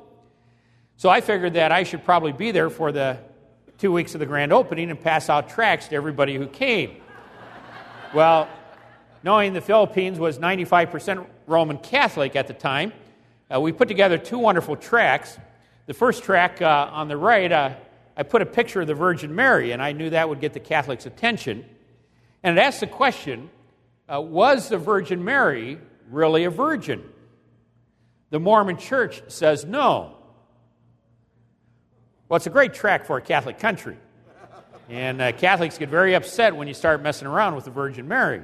So 0.97 1.09
I 1.09 1.21
figured 1.21 1.53
that 1.53 1.71
I 1.71 1.83
should 1.83 2.03
probably 2.03 2.31
be 2.31 2.51
there 2.51 2.69
for 2.69 2.91
the 2.91 3.19
two 3.79 3.93
weeks 3.93 4.13
of 4.13 4.19
the 4.19 4.25
grand 4.25 4.51
opening 4.51 4.89
and 4.89 5.00
pass 5.00 5.29
out 5.29 5.50
tracts 5.50 5.88
to 5.88 5.95
everybody 5.95 6.36
who 6.36 6.45
came. 6.48 6.98
well, 8.13 8.50
knowing 9.24 9.53
the 9.53 9.62
Philippines 9.62 10.19
was 10.19 10.38
95% 10.38 11.25
Roman 11.48 11.77
Catholic 11.77 12.36
at 12.36 12.48
the 12.48 12.53
time, 12.53 12.91
uh, 13.53 13.59
we 13.59 13.71
put 13.71 13.88
together 13.88 14.17
two 14.17 14.38
wonderful 14.38 14.75
tracts. 14.75 15.39
The 15.86 15.93
first 15.93 16.24
track 16.24 16.62
uh, 16.62 16.89
on 16.91 17.07
the 17.07 17.15
right, 17.15 17.50
uh, 17.50 17.75
I 18.17 18.24
put 18.24 18.41
a 18.41 18.45
picture 18.45 18.81
of 18.81 18.88
the 18.88 18.95
Virgin 18.95 19.33
Mary, 19.33 19.71
and 19.71 19.81
I 19.81 19.93
knew 19.93 20.09
that 20.09 20.27
would 20.27 20.41
get 20.41 20.51
the 20.51 20.59
Catholics' 20.59 21.05
attention. 21.05 21.63
And 22.43 22.57
it 22.57 22.62
asked 22.62 22.81
the 22.81 22.88
question 22.88 23.50
uh, 24.13 24.19
Was 24.19 24.67
the 24.67 24.77
Virgin 24.77 25.24
Mary 25.24 25.79
really 26.09 26.43
a 26.43 26.50
virgin? 26.50 27.01
The 28.29 28.41
Mormon 28.41 28.75
Church 28.75 29.24
says 29.29 29.63
no. 29.63 30.17
Well, 32.29 32.38
it's 32.38 32.45
a 32.45 32.51
great 32.51 32.75
track 32.75 33.05
for 33.05 33.17
a 33.17 33.21
Catholic 33.24 33.57
country. 33.57 33.98
And 34.88 35.19
uh, 35.19 35.31
Catholics 35.31 35.79
get 35.79 35.89
very 35.89 36.13
upset 36.13 36.55
when 36.55 36.67
you 36.67 36.75
start 36.75 37.01
messing 37.01 37.27
around 37.27 37.55
with 37.55 37.65
the 37.65 37.71
Virgin 37.71 38.07
Mary. 38.07 38.43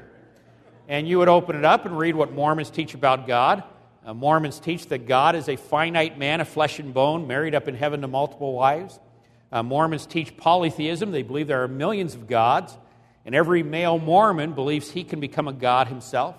And 0.87 1.07
you 1.07 1.19
would 1.19 1.29
open 1.29 1.55
it 1.55 1.63
up 1.63 1.85
and 1.85 1.95
read 1.95 2.15
what 2.15 2.31
Mormons 2.31 2.71
teach 2.71 2.95
about 2.95 3.27
God. 3.27 3.63
Uh, 4.03 4.15
Mormons 4.15 4.59
teach 4.59 4.87
that 4.87 5.05
God 5.05 5.35
is 5.35 5.49
a 5.49 5.55
finite 5.55 6.17
man 6.17 6.41
of 6.41 6.47
flesh 6.47 6.79
and 6.79 6.95
bone, 6.95 7.27
married 7.27 7.53
up 7.53 7.67
in 7.67 7.75
heaven 7.75 8.01
to 8.01 8.07
multiple 8.07 8.53
wives. 8.53 8.99
Uh, 9.51 9.61
Mormons 9.61 10.07
teach 10.07 10.35
polytheism. 10.35 11.11
They 11.11 11.21
believe 11.21 11.45
there 11.45 11.61
are 11.61 11.67
millions 11.67 12.15
of 12.15 12.27
gods, 12.27 12.75
and 13.23 13.35
every 13.35 13.61
male 13.61 13.99
Mormon 13.99 14.53
believes 14.53 14.89
he 14.89 15.03
can 15.03 15.19
become 15.19 15.47
a 15.47 15.53
god 15.53 15.89
himself. 15.89 16.35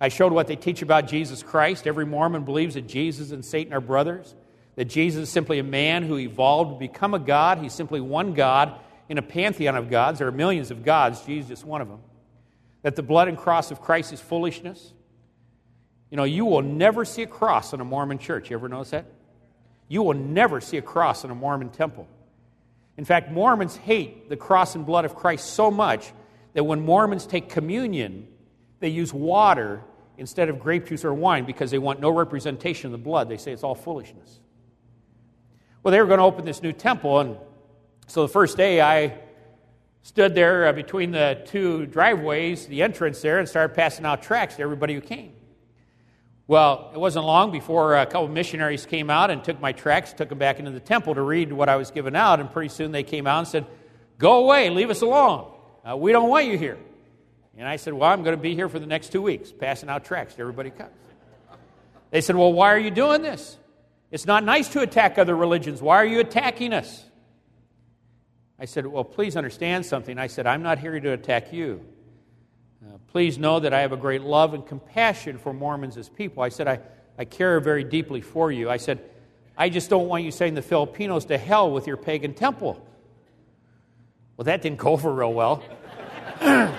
I 0.00 0.08
showed 0.08 0.32
what 0.32 0.46
they 0.46 0.56
teach 0.56 0.80
about 0.80 1.08
Jesus 1.08 1.42
Christ. 1.42 1.86
Every 1.86 2.06
Mormon 2.06 2.44
believes 2.44 2.72
that 2.72 2.88
Jesus 2.88 3.32
and 3.32 3.44
Satan 3.44 3.74
are 3.74 3.82
brothers 3.82 4.34
that 4.76 4.86
Jesus 4.86 5.24
is 5.24 5.28
simply 5.28 5.58
a 5.58 5.64
man 5.64 6.04
who 6.04 6.16
evolved 6.16 6.74
to 6.74 6.78
become 6.78 7.14
a 7.14 7.18
God. 7.18 7.58
He's 7.58 7.74
simply 7.74 8.00
one 8.00 8.34
God 8.34 8.74
in 9.08 9.18
a 9.18 9.22
pantheon 9.22 9.76
of 9.76 9.90
gods. 9.90 10.18
There 10.18 10.28
are 10.28 10.32
millions 10.32 10.70
of 10.70 10.84
gods, 10.84 11.22
Jesus 11.22 11.58
is 11.60 11.64
one 11.64 11.80
of 11.80 11.88
them. 11.88 12.00
That 12.82 12.96
the 12.96 13.02
blood 13.02 13.28
and 13.28 13.36
cross 13.36 13.70
of 13.70 13.80
Christ 13.80 14.12
is 14.12 14.20
foolishness. 14.20 14.92
You 16.10 16.16
know, 16.16 16.24
you 16.24 16.44
will 16.44 16.62
never 16.62 17.04
see 17.04 17.22
a 17.22 17.26
cross 17.26 17.72
in 17.72 17.80
a 17.80 17.84
Mormon 17.84 18.18
church. 18.18 18.50
You 18.50 18.56
ever 18.56 18.68
notice 18.68 18.90
that? 18.90 19.06
You 19.88 20.02
will 20.02 20.14
never 20.14 20.60
see 20.60 20.76
a 20.76 20.82
cross 20.82 21.24
in 21.24 21.30
a 21.30 21.34
Mormon 21.34 21.70
temple. 21.70 22.08
In 22.96 23.04
fact, 23.04 23.30
Mormons 23.30 23.76
hate 23.76 24.28
the 24.28 24.36
cross 24.36 24.74
and 24.74 24.86
blood 24.86 25.04
of 25.04 25.14
Christ 25.14 25.54
so 25.54 25.70
much 25.70 26.12
that 26.52 26.64
when 26.64 26.80
Mormons 26.80 27.26
take 27.26 27.48
communion, 27.48 28.28
they 28.80 28.88
use 28.88 29.12
water 29.12 29.82
instead 30.18 30.48
of 30.48 30.60
grape 30.60 30.86
juice 30.86 31.04
or 31.04 31.14
wine 31.14 31.44
because 31.44 31.70
they 31.70 31.78
want 31.78 32.00
no 32.00 32.10
representation 32.10 32.86
of 32.86 32.92
the 32.92 32.98
blood. 32.98 33.28
They 33.28 33.36
say 33.36 33.52
it's 33.52 33.62
all 33.62 33.74
foolishness. 33.74 34.40
Well, 35.82 35.92
they 35.92 36.00
were 36.00 36.06
going 36.06 36.18
to 36.18 36.24
open 36.24 36.44
this 36.44 36.62
new 36.62 36.72
temple, 36.72 37.20
and 37.20 37.38
so 38.06 38.20
the 38.22 38.28
first 38.28 38.58
day 38.58 38.82
I 38.82 39.18
stood 40.02 40.34
there 40.34 40.66
uh, 40.66 40.72
between 40.74 41.10
the 41.10 41.42
two 41.46 41.86
driveways, 41.86 42.66
the 42.66 42.82
entrance 42.82 43.22
there, 43.22 43.38
and 43.38 43.48
started 43.48 43.74
passing 43.74 44.04
out 44.04 44.22
tracts 44.22 44.56
to 44.56 44.62
everybody 44.62 44.94
who 44.94 45.00
came. 45.00 45.32
Well, 46.46 46.90
it 46.92 46.98
wasn't 46.98 47.24
long 47.24 47.50
before 47.50 47.96
a 47.96 48.04
couple 48.04 48.24
of 48.24 48.30
missionaries 48.30 48.84
came 48.84 49.08
out 49.08 49.30
and 49.30 49.42
took 49.42 49.58
my 49.58 49.72
tracts, 49.72 50.12
took 50.12 50.28
them 50.28 50.38
back 50.38 50.58
into 50.58 50.70
the 50.70 50.80
temple 50.80 51.14
to 51.14 51.22
read 51.22 51.50
what 51.50 51.70
I 51.70 51.76
was 51.76 51.90
giving 51.90 52.14
out, 52.14 52.40
and 52.40 52.52
pretty 52.52 52.68
soon 52.68 52.92
they 52.92 53.04
came 53.04 53.26
out 53.26 53.38
and 53.38 53.48
said, 53.48 53.66
Go 54.18 54.44
away, 54.44 54.68
leave 54.68 54.90
us 54.90 55.00
alone. 55.00 55.50
Uh, 55.88 55.96
we 55.96 56.12
don't 56.12 56.28
want 56.28 56.44
you 56.44 56.58
here. 56.58 56.76
And 57.56 57.66
I 57.66 57.76
said, 57.76 57.94
Well, 57.94 58.10
I'm 58.10 58.22
going 58.22 58.36
to 58.36 58.42
be 58.42 58.54
here 58.54 58.68
for 58.68 58.78
the 58.78 58.86
next 58.86 59.12
two 59.12 59.22
weeks, 59.22 59.50
passing 59.50 59.88
out 59.88 60.04
tracts 60.04 60.34
to 60.34 60.42
everybody 60.42 60.70
who 60.70 60.76
comes. 60.76 60.92
They 62.10 62.20
said, 62.20 62.36
Well, 62.36 62.52
why 62.52 62.74
are 62.74 62.78
you 62.78 62.90
doing 62.90 63.22
this? 63.22 63.56
It's 64.10 64.26
not 64.26 64.44
nice 64.44 64.68
to 64.70 64.80
attack 64.80 65.18
other 65.18 65.36
religions. 65.36 65.80
Why 65.80 65.96
are 65.96 66.04
you 66.04 66.20
attacking 66.20 66.72
us? 66.72 67.04
I 68.58 68.64
said, 68.64 68.86
Well, 68.86 69.04
please 69.04 69.36
understand 69.36 69.86
something. 69.86 70.18
I 70.18 70.26
said, 70.26 70.46
I'm 70.46 70.62
not 70.62 70.78
here 70.78 70.98
to 70.98 71.12
attack 71.12 71.52
you. 71.52 71.84
Uh, 72.86 72.98
please 73.08 73.38
know 73.38 73.60
that 73.60 73.72
I 73.72 73.80
have 73.80 73.92
a 73.92 73.96
great 73.96 74.22
love 74.22 74.54
and 74.54 74.66
compassion 74.66 75.38
for 75.38 75.52
Mormons 75.52 75.96
as 75.96 76.08
people. 76.08 76.42
I 76.42 76.48
said, 76.48 76.66
I, 76.66 76.80
I 77.18 77.24
care 77.24 77.60
very 77.60 77.84
deeply 77.84 78.20
for 78.20 78.50
you. 78.50 78.68
I 78.68 78.78
said, 78.78 79.00
I 79.56 79.68
just 79.68 79.90
don't 79.90 80.08
want 80.08 80.24
you 80.24 80.30
saying 80.30 80.54
the 80.54 80.62
Filipinos 80.62 81.26
to 81.26 81.38
hell 81.38 81.70
with 81.70 81.86
your 81.86 81.96
pagan 81.96 82.34
temple. 82.34 82.84
Well, 84.36 84.46
that 84.46 84.62
didn't 84.62 84.78
go 84.78 84.88
over 84.92 85.12
real 85.12 85.32
well. 85.32 85.62
and 86.40 86.74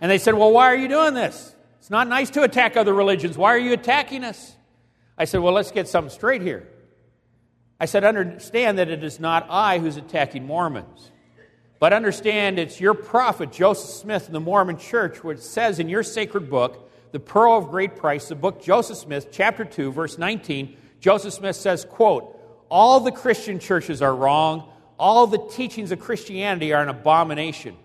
they 0.00 0.18
said, 0.18 0.34
Well, 0.34 0.50
why 0.50 0.66
are 0.72 0.76
you 0.76 0.88
doing 0.88 1.14
this? 1.14 1.54
It's 1.78 1.90
not 1.90 2.08
nice 2.08 2.30
to 2.30 2.42
attack 2.42 2.76
other 2.76 2.92
religions. 2.92 3.38
Why 3.38 3.54
are 3.54 3.58
you 3.58 3.72
attacking 3.72 4.24
us? 4.24 4.55
I 5.18 5.24
said, 5.24 5.40
Well, 5.40 5.54
let's 5.54 5.70
get 5.70 5.88
something 5.88 6.10
straight 6.10 6.42
here. 6.42 6.68
I 7.80 7.86
said, 7.86 8.04
Understand 8.04 8.78
that 8.78 8.88
it 8.88 9.02
is 9.04 9.20
not 9.20 9.46
I 9.50 9.78
who's 9.78 9.96
attacking 9.96 10.46
Mormons, 10.46 11.10
but 11.78 11.92
understand 11.92 12.58
it's 12.58 12.80
your 12.80 12.94
prophet, 12.94 13.52
Joseph 13.52 13.90
Smith, 13.90 14.26
in 14.26 14.32
the 14.32 14.40
Mormon 14.40 14.78
church, 14.78 15.22
which 15.22 15.40
says 15.40 15.78
in 15.78 15.88
your 15.88 16.02
sacred 16.02 16.48
book, 16.48 16.90
The 17.12 17.20
Pearl 17.20 17.58
of 17.58 17.68
Great 17.68 17.96
Price, 17.96 18.28
the 18.28 18.34
book 18.34 18.62
Joseph 18.62 18.98
Smith, 18.98 19.28
chapter 19.30 19.64
2, 19.64 19.92
verse 19.92 20.18
19, 20.18 20.76
Joseph 21.00 21.34
Smith 21.34 21.56
says, 21.56 21.84
quote, 21.84 22.38
All 22.70 23.00
the 23.00 23.12
Christian 23.12 23.58
churches 23.58 24.00
are 24.02 24.14
wrong. 24.14 24.72
All 24.98 25.26
the 25.26 25.46
teachings 25.50 25.92
of 25.92 26.00
Christianity 26.00 26.72
are 26.72 26.82
an 26.82 26.88
abomination. 26.88 27.76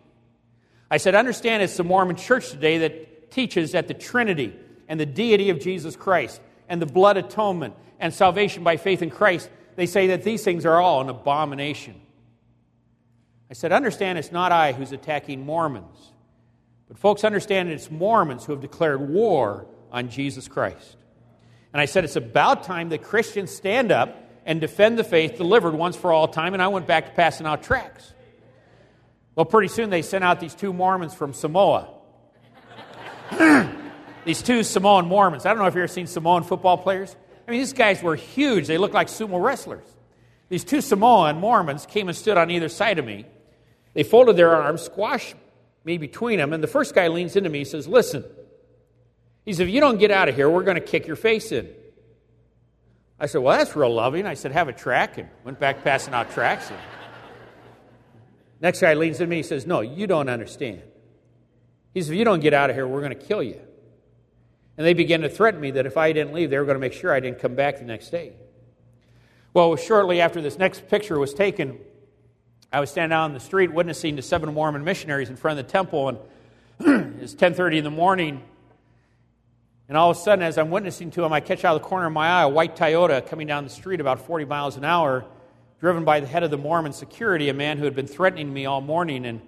I 0.90 0.98
said, 0.98 1.14
Understand 1.14 1.62
it's 1.64 1.76
the 1.76 1.84
Mormon 1.84 2.16
church 2.16 2.50
today 2.50 2.80
that 2.80 3.32
teaches 3.32 3.74
that 3.74 3.88
the 3.88 3.94
Trinity 3.94 4.56
and 4.88 5.00
the 5.00 5.06
deity 5.06 5.50
of 5.50 5.60
Jesus 5.60 5.96
Christ 5.96 6.42
and 6.72 6.82
the 6.82 6.86
blood 6.86 7.18
atonement 7.18 7.75
and 8.00 8.13
salvation 8.13 8.63
by 8.63 8.78
faith 8.78 9.01
in 9.01 9.10
Christ, 9.10 9.50
they 9.75 9.86
say 9.86 10.08
that 10.08 10.24
these 10.24 10.42
things 10.42 10.66
are 10.66 10.80
all 10.80 11.01
an 11.01 11.10
abomination. 11.10 12.00
I 13.50 13.56
said, 13.56 13.74
understand 13.74 14.18
it's 14.18 14.32
not 14.32 14.54
I 14.54 14.72
who's 14.72 14.94
attacking 14.94 15.46
Mormons, 15.46 16.13
but 16.88 16.98
folks 16.98 17.25
understand 17.25 17.68
it's 17.68 17.92
Mormons 17.92 18.46
who 18.46 18.54
have 18.54 18.62
declared 18.62 19.10
war 19.10 19.66
on 19.92 20.08
Jesus 20.08 20.48
Christ. 20.48 20.96
And 21.74 21.82
I 21.82 21.86
said, 21.86 22.06
it's 22.06 22.16
about 22.16 22.63
time 22.63 22.88
that 22.90 23.04
Christians 23.04 23.51
stand 23.51 23.92
up 23.92 24.30
and 24.46 24.62
defend 24.62 24.98
the 24.98 25.04
faith 25.04 25.36
delivered 25.36 25.74
once 25.74 25.98
for 25.98 26.13
all 26.13 26.30
time, 26.30 26.54
and 26.54 26.63
I 26.63 26.70
went 26.70 26.88
back 26.88 27.08
to 27.08 27.12
passing 27.12 27.46
out 27.46 27.63
tracts. 27.63 28.13
Well, 29.36 29.46
pretty 29.46 29.68
soon 29.68 29.90
they 29.90 30.04
sent 30.04 30.24
out 30.24 30.40
these 30.40 30.56
two 30.56 30.72
Mormons 30.72 31.13
from 31.13 31.34
Samoa. 31.34 31.90
these 34.25 34.42
two 34.42 34.63
Samoan 34.63 35.08
Mormons. 35.08 35.46
I 35.46 35.50
don't 35.50 35.60
know 35.60 35.66
if 35.66 35.74
you've 35.74 35.84
ever 35.84 35.88
seen 35.88 36.08
Samoan 36.08 36.44
football 36.44 36.78
players. 36.78 37.16
I 37.48 37.51
mean, 37.51 37.60
these 37.60 37.74
guys 37.74 38.04
were 38.04 38.16
huge. 38.16 38.68
They 38.68 38.78
looked 38.78 38.94
like 38.94 39.08
sumo 39.08 39.42
wrestlers. 39.42 39.86
These 40.50 40.63
two 40.63 40.82
Samoan 40.82 41.38
Mormons 41.38 41.86
came 41.86 42.08
and 42.08 42.18
stood 42.18 42.38
on 42.38 42.51
either 42.51 42.70
side 42.70 43.00
of 43.00 43.06
me. 43.06 43.25
They 43.94 44.04
folded 44.04 44.38
their 44.38 44.56
arms, 44.56 44.82
squashed 44.82 45.36
me 45.84 45.98
between 45.98 46.38
them, 46.38 46.54
and 46.54 46.63
the 46.63 46.68
first 46.68 46.94
guy 46.94 47.08
leans 47.08 47.36
into 47.36 47.50
me 47.50 47.60
and 47.60 47.68
says, 47.68 47.88
Listen, 47.88 48.24
he 49.44 49.54
said, 49.54 49.68
if 49.68 49.74
you 49.74 49.82
don't 49.82 49.98
get 49.98 50.12
out 50.12 50.30
of 50.30 50.36
here, 50.36 50.50
we're 50.50 50.63
going 50.63 50.75
to 50.75 50.82
kick 50.82 51.08
your 51.08 51.16
face 51.16 51.51
in. 51.51 51.70
I 53.20 53.25
said, 53.25 53.42
Well, 53.42 53.58
that's 53.58 53.75
real 53.75 53.94
loving. 53.94 54.25
I 54.25 54.36
said, 54.36 54.51
Have 54.51 54.68
a 54.68 54.74
track, 54.74 55.18
and 55.18 55.30
went 55.44 55.60
back 55.60 55.84
passing 55.84 56.13
out 56.13 56.32
tracks. 56.32 56.70
And 56.70 56.80
Next 58.62 58.80
guy 58.82 58.94
leans 58.94 59.20
into 59.20 59.30
me, 59.30 59.38
and 59.38 59.46
says, 59.46 59.66
No, 59.66 59.82
you 59.82 60.06
don't 60.06 60.30
understand. 60.30 60.82
He 61.94 62.01
says, 62.01 62.12
If 62.12 62.18
you 62.18 62.25
don't 62.25 62.40
get 62.40 62.54
out 62.54 62.70
of 62.70 62.75
here, 62.75 62.88
we're 62.88 63.01
going 63.01 63.18
to 63.18 63.25
kill 63.25 63.42
you. 63.42 63.60
And 64.78 64.86
they 64.86 64.94
began 64.94 65.22
to 65.22 65.30
threaten 65.30 65.60
me 65.60 65.72
that 65.72 65.86
if 65.86 65.98
I 65.98 66.12
didn't 66.13 66.34
leave, 66.34 66.50
they 66.50 66.58
were 66.58 66.66
going 66.66 66.75
to 66.75 66.80
make 66.80 66.94
sure 66.94 67.13
I 67.13 67.20
didn't 67.20 67.40
come 67.40 67.56
back 67.56 67.80
the 67.80 67.86
next 67.86 68.10
day. 68.10 68.34
Well, 69.54 69.75
shortly 69.75 70.22
after 70.22 70.42
this 70.42 70.58
next 70.58 70.88
picture 70.88 71.20
was 71.20 71.34
taken, 71.34 71.78
I 72.72 72.80
was 72.80 72.90
standing 72.90 73.13
out 73.13 73.25
on 73.25 73.34
the 73.34 73.40
street 73.42 73.74
witnessing 73.74 74.16
to 74.16 74.22
seven 74.22 74.54
Mormon 74.54 74.86
missionaries 74.86 75.30
in 75.30 75.36
front 75.36 75.60
of 75.60 75.66
the 75.66 75.72
temple, 75.72 76.08
and 76.08 76.18
it's 77.22 77.36
10:30 77.36 77.80
in 77.80 77.84
the 77.84 77.92
morning. 77.92 78.42
And 79.90 79.98
all 79.98 80.10
of 80.10 80.16
a 80.16 80.20
sudden, 80.22 80.42
as 80.42 80.58
I'm 80.58 80.70
witnessing 80.70 81.12
to 81.12 81.22
them, 81.22 81.34
I 81.34 81.42
catch 81.42 81.66
out 81.66 81.75
of 81.75 81.82
the 81.82 81.88
corner 81.90 82.06
of 82.06 82.13
my 82.13 82.30
eye 82.30 82.44
a 82.44 82.50
white 82.50 82.78
Toyota 82.78 83.28
coming 83.28 83.46
down 83.46 83.66
the 83.66 83.70
street 83.70 84.00
about 84.00 84.25
40 84.25 84.46
miles 84.46 84.78
an 84.78 84.86
hour, 84.86 85.25
driven 85.82 86.06
by 86.06 86.22
the 86.22 86.28
head 86.28 86.44
of 86.44 86.50
the 86.50 86.58
Mormon 86.58 86.94
security, 86.94 87.50
a 87.50 87.54
man 87.54 87.78
who 87.78 87.84
had 87.84 87.94
been 87.94 88.08
threatening 88.08 88.54
me 88.54 88.66
all 88.66 88.80
morning. 88.80 89.25
And 89.25 89.42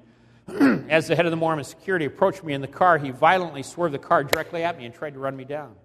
as 0.89 1.07
the 1.07 1.15
head 1.15 1.25
of 1.25 1.31
the 1.31 1.37
Mormon 1.37 1.63
security 1.63 2.05
approached 2.05 2.43
me 2.43 2.53
in 2.53 2.61
the 2.61 2.67
car, 2.67 2.97
he 2.97 3.11
violently 3.11 3.63
swerved 3.63 3.93
the 3.93 3.99
car 3.99 4.23
directly 4.23 4.63
at 4.63 4.77
me 4.77 4.85
and 4.85 4.93
tried 4.93 5.13
to 5.13 5.19
run 5.19 5.35
me 5.35 5.45
down. 5.45 5.75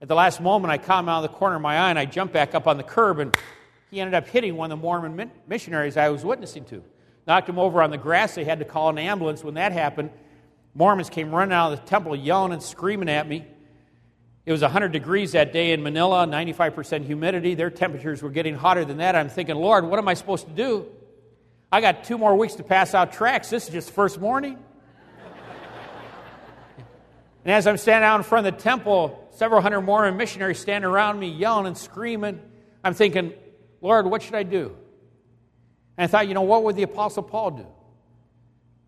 At 0.00 0.08
the 0.08 0.14
last 0.16 0.40
moment, 0.40 0.72
I 0.72 0.78
caught 0.78 1.04
him 1.04 1.08
out 1.08 1.24
of 1.24 1.30
the 1.30 1.36
corner 1.36 1.56
of 1.56 1.62
my 1.62 1.78
eye 1.78 1.90
and 1.90 1.98
I 1.98 2.06
jumped 2.06 2.34
back 2.34 2.54
up 2.54 2.66
on 2.66 2.76
the 2.76 2.82
curb, 2.82 3.20
and 3.20 3.36
he 3.90 4.00
ended 4.00 4.14
up 4.14 4.26
hitting 4.26 4.56
one 4.56 4.72
of 4.72 4.78
the 4.78 4.82
Mormon 4.82 5.30
missionaries 5.46 5.96
I 5.96 6.08
was 6.08 6.24
witnessing 6.24 6.64
to. 6.66 6.82
Knocked 7.26 7.48
him 7.48 7.58
over 7.58 7.80
on 7.82 7.90
the 7.90 7.98
grass. 7.98 8.34
They 8.34 8.42
had 8.42 8.58
to 8.58 8.64
call 8.64 8.88
an 8.90 8.98
ambulance. 8.98 9.44
When 9.44 9.54
that 9.54 9.70
happened, 9.70 10.10
Mormons 10.74 11.08
came 11.08 11.32
running 11.32 11.52
out 11.52 11.72
of 11.72 11.80
the 11.80 11.86
temple 11.86 12.16
yelling 12.16 12.52
and 12.52 12.62
screaming 12.62 13.08
at 13.08 13.28
me. 13.28 13.46
It 14.44 14.50
was 14.50 14.62
100 14.62 14.90
degrees 14.90 15.32
that 15.32 15.52
day 15.52 15.70
in 15.70 15.84
Manila, 15.84 16.26
95% 16.26 17.04
humidity. 17.04 17.54
Their 17.54 17.70
temperatures 17.70 18.22
were 18.22 18.30
getting 18.30 18.56
hotter 18.56 18.84
than 18.84 18.96
that. 18.96 19.14
I'm 19.14 19.28
thinking, 19.28 19.54
Lord, 19.54 19.84
what 19.84 20.00
am 20.00 20.08
I 20.08 20.14
supposed 20.14 20.48
to 20.48 20.52
do? 20.52 20.88
I 21.72 21.80
got 21.80 22.04
two 22.04 22.18
more 22.18 22.36
weeks 22.36 22.56
to 22.56 22.62
pass 22.62 22.94
out 22.94 23.14
tracts. 23.14 23.48
This 23.48 23.64
is 23.64 23.70
just 23.72 23.86
the 23.88 23.94
first 23.94 24.20
morning. 24.20 24.58
and 27.46 27.52
as 27.52 27.66
I'm 27.66 27.78
standing 27.78 28.06
out 28.06 28.16
in 28.16 28.24
front 28.24 28.46
of 28.46 28.54
the 28.54 28.60
temple, 28.60 29.26
several 29.30 29.62
hundred 29.62 29.80
Mormon 29.80 30.18
missionaries 30.18 30.58
standing 30.58 30.88
around 30.88 31.18
me, 31.18 31.28
yelling 31.28 31.66
and 31.66 31.78
screaming. 31.78 32.40
I'm 32.84 32.92
thinking, 32.92 33.32
Lord, 33.80 34.06
what 34.06 34.22
should 34.22 34.34
I 34.34 34.42
do? 34.42 34.76
And 35.96 36.04
I 36.04 36.06
thought, 36.08 36.28
you 36.28 36.34
know, 36.34 36.42
what 36.42 36.62
would 36.64 36.76
the 36.76 36.82
Apostle 36.82 37.22
Paul 37.22 37.50
do? 37.52 37.66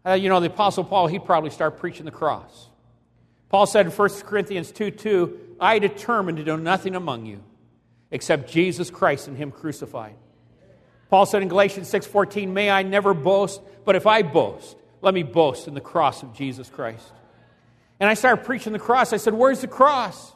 Uh, 0.07 0.13
you 0.13 0.29
know, 0.29 0.41
the 0.41 0.49
Apostle 0.49 0.85
Paul, 0.85 1.07
he'd 1.07 1.25
probably 1.25 1.49
start 1.49 1.79
preaching 1.79 2.05
the 2.05 2.11
cross. 2.11 2.69
Paul 3.49 3.65
said 3.65 3.87
in 3.87 3.93
1 3.93 4.11
Corinthians 4.25 4.71
2 4.73 4.91
2, 4.91 5.57
I 5.59 5.79
determined 5.79 6.37
to 6.37 6.45
do 6.45 6.59
nothing 6.59 6.97
among 6.97 7.25
you 7.25 7.43
except 8.11 8.51
Jesus 8.51 8.91
Christ 8.91 9.27
and 9.27 9.39
Him 9.39 9.51
crucified. 9.51 10.17
Paul 11.11 11.27
said 11.27 11.43
in 11.43 11.49
Galatians 11.49 11.89
6:14, 11.89 12.53
"May 12.53 12.71
I 12.71 12.83
never 12.83 13.15
boast, 13.15 13.61
but 13.85 13.97
if 13.97 14.07
I 14.07 14.23
boast, 14.23 14.77
let 15.01 15.15
me 15.15 15.23
boast 15.23 15.69
in 15.69 15.75
the 15.75 15.81
cross 15.81 16.23
of 16.23 16.33
Jesus 16.33 16.69
Christ." 16.69 17.13
And 18.01 18.11
I 18.11 18.15
started 18.15 18.45
preaching 18.45 18.73
the 18.73 18.79
cross. 18.79 19.13
I 19.13 19.19
said, 19.19 19.35
"Where's 19.35 19.61
the 19.61 19.69
cross? 19.69 20.33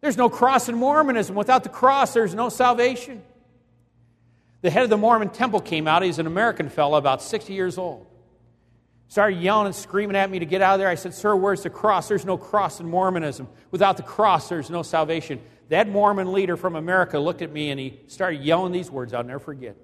There's 0.00 0.16
no 0.16 0.28
cross 0.28 0.68
in 0.68 0.74
Mormonism. 0.74 1.34
Without 1.34 1.62
the 1.62 1.68
cross, 1.68 2.12
there's 2.12 2.34
no 2.34 2.48
salvation." 2.48 3.22
The 4.62 4.70
head 4.70 4.82
of 4.82 4.90
the 4.90 4.96
Mormon 4.96 5.28
temple 5.28 5.60
came 5.60 5.86
out. 5.86 6.02
He's 6.02 6.18
an 6.18 6.26
American 6.26 6.68
fellow, 6.68 6.96
about 6.96 7.22
60 7.22 7.52
years 7.52 7.78
old 7.78 8.06
started 9.14 9.38
yelling 9.38 9.66
and 9.66 9.74
screaming 9.74 10.16
at 10.16 10.28
me 10.28 10.40
to 10.40 10.44
get 10.44 10.60
out 10.60 10.74
of 10.74 10.80
there. 10.80 10.88
I 10.88 10.96
said, 10.96 11.14
Sir, 11.14 11.36
where's 11.36 11.62
the 11.62 11.70
cross? 11.70 12.08
There's 12.08 12.24
no 12.24 12.36
cross 12.36 12.80
in 12.80 12.88
Mormonism. 12.88 13.48
Without 13.70 13.96
the 13.96 14.02
cross, 14.02 14.48
there's 14.48 14.70
no 14.70 14.82
salvation. 14.82 15.40
That 15.68 15.88
Mormon 15.88 16.32
leader 16.32 16.56
from 16.56 16.76
America 16.76 17.18
looked 17.18 17.42
at 17.42 17.52
me 17.52 17.70
and 17.70 17.80
he 17.80 18.00
started 18.06 18.42
yelling 18.42 18.72
these 18.72 18.90
words 18.90 19.14
I'll 19.14 19.24
never 19.24 19.38
forget. 19.38 19.76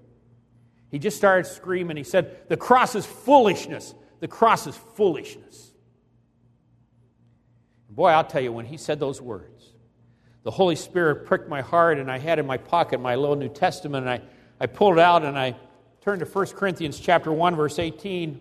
He 0.90 0.98
just 0.98 1.16
started 1.16 1.48
screaming. 1.48 1.96
He 1.96 2.02
said, 2.04 2.48
The 2.48 2.56
cross 2.56 2.94
is 2.94 3.06
foolishness. 3.06 3.94
The 4.18 4.28
cross 4.28 4.66
is 4.66 4.76
foolishness. 4.94 5.72
Boy, 7.88 8.08
I'll 8.10 8.24
tell 8.24 8.42
you, 8.42 8.52
when 8.52 8.66
he 8.66 8.76
said 8.76 9.00
those 9.00 9.20
words, 9.20 9.72
the 10.42 10.50
Holy 10.50 10.76
Spirit 10.76 11.26
pricked 11.26 11.48
my 11.48 11.60
heart, 11.60 11.98
and 11.98 12.10
I 12.10 12.18
had 12.18 12.38
in 12.38 12.46
my 12.46 12.56
pocket 12.56 13.00
my 13.00 13.14
little 13.14 13.36
New 13.36 13.48
Testament, 13.48 14.06
and 14.06 14.10
I, 14.10 14.22
I 14.60 14.66
pulled 14.66 14.94
it 14.94 15.00
out 15.00 15.24
and 15.24 15.38
I 15.38 15.56
turned 16.00 16.20
to 16.20 16.26
1 16.26 16.46
Corinthians 16.48 16.98
chapter 16.98 17.30
1, 17.32 17.56
verse 17.56 17.78
18. 17.78 18.40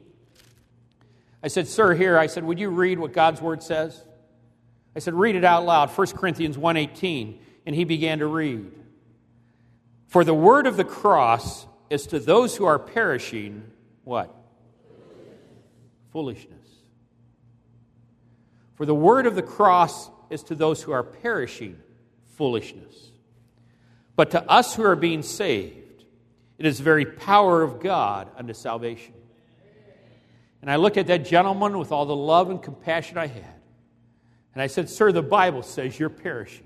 I 1.43 1.47
said, 1.47 1.67
Sir, 1.67 1.93
here, 1.93 2.17
I 2.17 2.27
said, 2.27 2.43
would 2.43 2.59
you 2.59 2.69
read 2.69 2.99
what 2.99 3.13
God's 3.13 3.41
word 3.41 3.63
says? 3.63 4.03
I 4.99 5.01
said, 5.01 5.13
read 5.13 5.37
it 5.37 5.45
out 5.45 5.65
loud, 5.65 5.89
1 5.91 6.07
Corinthians 6.07 6.57
1.18. 6.57 7.37
And 7.65 7.73
he 7.73 7.85
began 7.85 8.19
to 8.19 8.27
read. 8.27 8.69
For 10.07 10.25
the 10.25 10.33
word 10.33 10.67
of 10.67 10.75
the 10.75 10.83
cross 10.83 11.65
is 11.89 12.07
to 12.07 12.19
those 12.19 12.57
who 12.57 12.65
are 12.65 12.77
perishing, 12.77 13.63
what? 14.03 14.29
Foolishness. 16.11 16.67
For 18.75 18.85
the 18.85 18.93
word 18.93 19.25
of 19.25 19.35
the 19.35 19.41
cross 19.41 20.09
is 20.29 20.43
to 20.43 20.55
those 20.55 20.83
who 20.83 20.91
are 20.91 21.03
perishing, 21.03 21.79
foolishness. 22.35 23.11
But 24.17 24.31
to 24.31 24.43
us 24.51 24.75
who 24.75 24.83
are 24.83 24.97
being 24.97 25.21
saved, 25.21 26.03
it 26.57 26.65
is 26.65 26.79
the 26.79 26.83
very 26.83 27.05
power 27.05 27.61
of 27.61 27.79
God 27.79 28.27
unto 28.35 28.53
salvation. 28.53 29.13
And 30.61 30.69
I 30.69 30.75
looked 30.75 30.97
at 30.97 31.07
that 31.07 31.23
gentleman 31.23 31.77
with 31.77 31.93
all 31.93 32.05
the 32.05 32.13
love 32.13 32.49
and 32.49 32.61
compassion 32.61 33.17
I 33.17 33.27
had. 33.27 33.58
And 34.59 34.63
I 34.65 34.67
said, 34.67 34.89
Sir, 34.89 35.13
the 35.13 35.21
Bible 35.21 35.63
says 35.63 35.97
you're 35.97 36.09
perishing. 36.09 36.65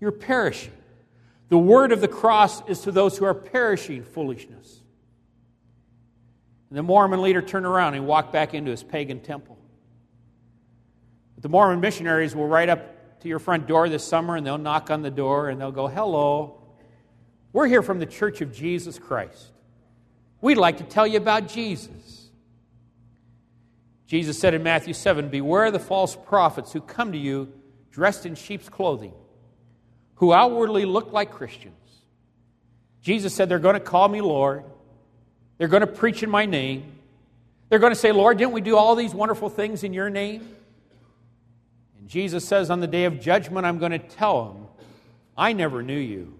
You're 0.00 0.12
perishing. 0.12 0.70
The 1.48 1.58
word 1.58 1.90
of 1.90 2.00
the 2.00 2.06
cross 2.06 2.62
is 2.68 2.82
to 2.82 2.92
those 2.92 3.18
who 3.18 3.24
are 3.24 3.34
perishing 3.34 4.04
foolishness. 4.04 4.80
And 6.68 6.78
the 6.78 6.84
Mormon 6.84 7.22
leader 7.22 7.42
turned 7.42 7.66
around 7.66 7.94
and 7.94 8.06
walked 8.06 8.32
back 8.32 8.54
into 8.54 8.70
his 8.70 8.84
pagan 8.84 9.18
temple. 9.18 9.58
But 11.34 11.42
the 11.42 11.48
Mormon 11.48 11.80
missionaries 11.80 12.36
will 12.36 12.46
ride 12.46 12.68
up 12.68 13.18
to 13.22 13.28
your 13.28 13.40
front 13.40 13.66
door 13.66 13.88
this 13.88 14.04
summer 14.04 14.36
and 14.36 14.46
they'll 14.46 14.56
knock 14.56 14.92
on 14.92 15.02
the 15.02 15.10
door 15.10 15.48
and 15.48 15.60
they'll 15.60 15.72
go, 15.72 15.88
Hello, 15.88 16.62
we're 17.52 17.66
here 17.66 17.82
from 17.82 17.98
the 17.98 18.06
Church 18.06 18.42
of 18.42 18.52
Jesus 18.52 18.96
Christ. 18.96 19.50
We'd 20.40 20.56
like 20.56 20.78
to 20.78 20.84
tell 20.84 21.08
you 21.08 21.16
about 21.16 21.48
Jesus. 21.48 22.19
Jesus 24.10 24.40
said 24.40 24.54
in 24.54 24.64
Matthew 24.64 24.92
7 24.92 25.28
Beware 25.28 25.70
the 25.70 25.78
false 25.78 26.16
prophets 26.16 26.72
who 26.72 26.80
come 26.80 27.12
to 27.12 27.18
you 27.18 27.52
dressed 27.92 28.26
in 28.26 28.34
sheep's 28.34 28.68
clothing, 28.68 29.12
who 30.16 30.32
outwardly 30.32 30.84
look 30.84 31.12
like 31.12 31.30
Christians. 31.30 31.76
Jesus 33.02 33.32
said 33.32 33.48
they're 33.48 33.60
going 33.60 33.74
to 33.74 33.80
call 33.80 34.08
me 34.08 34.20
Lord, 34.20 34.64
they're 35.58 35.68
going 35.68 35.82
to 35.82 35.86
preach 35.86 36.24
in 36.24 36.30
my 36.30 36.44
name, 36.44 36.90
they're 37.68 37.78
going 37.78 37.92
to 37.92 37.98
say, 37.98 38.10
Lord, 38.10 38.36
didn't 38.36 38.50
we 38.50 38.60
do 38.60 38.76
all 38.76 38.96
these 38.96 39.14
wonderful 39.14 39.48
things 39.48 39.84
in 39.84 39.92
your 39.92 40.10
name? 40.10 40.56
And 42.00 42.08
Jesus 42.08 42.44
says 42.44 42.68
on 42.68 42.80
the 42.80 42.88
day 42.88 43.04
of 43.04 43.20
judgment, 43.20 43.64
I'm 43.64 43.78
going 43.78 43.92
to 43.92 44.00
tell 44.00 44.52
them, 44.52 44.66
I 45.38 45.52
never 45.52 45.84
knew 45.84 45.96
you. 45.96 46.36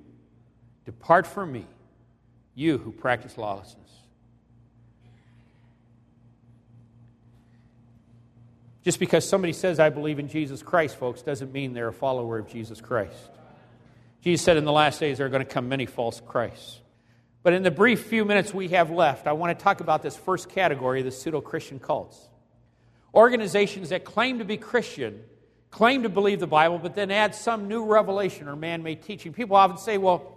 Depart 0.86 1.24
from 1.24 1.52
me, 1.52 1.66
you 2.56 2.78
who 2.78 2.90
practice 2.90 3.38
lawlessness. 3.38 3.99
Just 8.82 8.98
because 8.98 9.28
somebody 9.28 9.52
says, 9.52 9.78
I 9.78 9.90
believe 9.90 10.18
in 10.18 10.28
Jesus 10.28 10.62
Christ, 10.62 10.96
folks, 10.96 11.22
doesn't 11.22 11.52
mean 11.52 11.74
they're 11.74 11.88
a 11.88 11.92
follower 11.92 12.38
of 12.38 12.48
Jesus 12.48 12.80
Christ. 12.80 13.30
Jesus 14.22 14.44
said 14.44 14.56
in 14.56 14.64
the 14.64 14.72
last 14.72 15.00
days 15.00 15.18
there 15.18 15.26
are 15.26 15.30
going 15.30 15.44
to 15.44 15.50
come 15.50 15.68
many 15.68 15.86
false 15.86 16.20
Christs. 16.26 16.80
But 17.42 17.52
in 17.54 17.62
the 17.62 17.70
brief 17.70 18.04
few 18.04 18.24
minutes 18.24 18.52
we 18.52 18.68
have 18.68 18.90
left, 18.90 19.26
I 19.26 19.32
want 19.32 19.58
to 19.58 19.62
talk 19.62 19.80
about 19.80 20.02
this 20.02 20.16
first 20.16 20.48
category, 20.48 21.02
the 21.02 21.10
pseudo 21.10 21.40
Christian 21.40 21.78
cults. 21.78 22.18
Organizations 23.14 23.90
that 23.90 24.04
claim 24.04 24.38
to 24.38 24.44
be 24.44 24.56
Christian, 24.56 25.22
claim 25.70 26.02
to 26.02 26.08
believe 26.08 26.40
the 26.40 26.46
Bible, 26.46 26.78
but 26.78 26.94
then 26.94 27.10
add 27.10 27.34
some 27.34 27.68
new 27.68 27.84
revelation 27.84 28.46
or 28.46 28.56
man 28.56 28.82
made 28.82 29.02
teaching. 29.02 29.32
People 29.32 29.56
often 29.56 29.78
say, 29.78 29.98
well, 29.98 30.36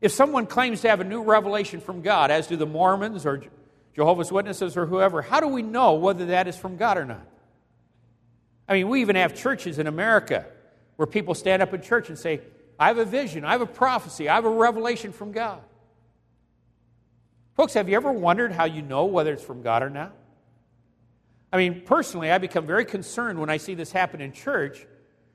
if 0.00 0.12
someone 0.12 0.46
claims 0.46 0.80
to 0.82 0.88
have 0.88 1.00
a 1.00 1.04
new 1.04 1.22
revelation 1.22 1.80
from 1.80 2.02
God, 2.02 2.30
as 2.30 2.46
do 2.46 2.56
the 2.56 2.66
Mormons 2.66 3.24
or 3.24 3.42
Jehovah's 3.94 4.32
Witnesses 4.32 4.76
or 4.76 4.86
whoever, 4.86 5.22
how 5.22 5.40
do 5.40 5.48
we 5.48 5.62
know 5.62 5.94
whether 5.94 6.26
that 6.26 6.48
is 6.48 6.56
from 6.56 6.76
God 6.76 6.98
or 6.98 7.04
not? 7.04 7.26
I 8.68 8.74
mean, 8.74 8.88
we 8.88 9.00
even 9.00 9.16
have 9.16 9.34
churches 9.34 9.78
in 9.78 9.86
America 9.86 10.46
where 10.96 11.06
people 11.06 11.34
stand 11.34 11.62
up 11.62 11.74
in 11.74 11.82
church 11.82 12.08
and 12.08 12.18
say, 12.18 12.40
I 12.78 12.88
have 12.88 12.98
a 12.98 13.04
vision, 13.04 13.44
I 13.44 13.52
have 13.52 13.60
a 13.60 13.66
prophecy, 13.66 14.28
I 14.28 14.34
have 14.34 14.44
a 14.44 14.50
revelation 14.50 15.12
from 15.12 15.32
God. 15.32 15.60
Folks, 17.56 17.74
have 17.74 17.88
you 17.88 17.96
ever 17.96 18.10
wondered 18.10 18.52
how 18.52 18.64
you 18.64 18.82
know 18.82 19.04
whether 19.04 19.32
it's 19.32 19.44
from 19.44 19.62
God 19.62 19.82
or 19.82 19.90
not? 19.90 20.12
I 21.52 21.56
mean, 21.56 21.82
personally, 21.82 22.32
I 22.32 22.38
become 22.38 22.66
very 22.66 22.84
concerned 22.84 23.38
when 23.38 23.48
I 23.48 23.58
see 23.58 23.74
this 23.74 23.92
happen 23.92 24.20
in 24.20 24.32
church 24.32 24.86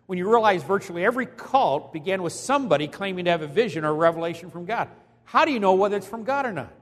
when 0.05 0.17
you 0.17 0.27
realize 0.29 0.63
virtually 0.63 1.05
every 1.05 1.27
cult 1.27 1.93
began 1.93 2.23
with 2.23 2.33
somebody 2.33 2.87
claiming 2.87 3.25
to 3.25 3.31
have 3.31 3.43
a 3.43 3.47
vision 3.47 3.85
or 3.85 3.89
a 3.89 3.93
revelation 3.93 4.49
from 4.49 4.65
God. 4.65 4.89
How 5.23 5.45
do 5.45 5.51
you 5.51 5.59
know 5.59 5.75
whether 5.75 5.95
it's 5.95 6.07
from 6.07 6.23
God 6.23 6.47
or 6.47 6.51
not? 6.51 6.73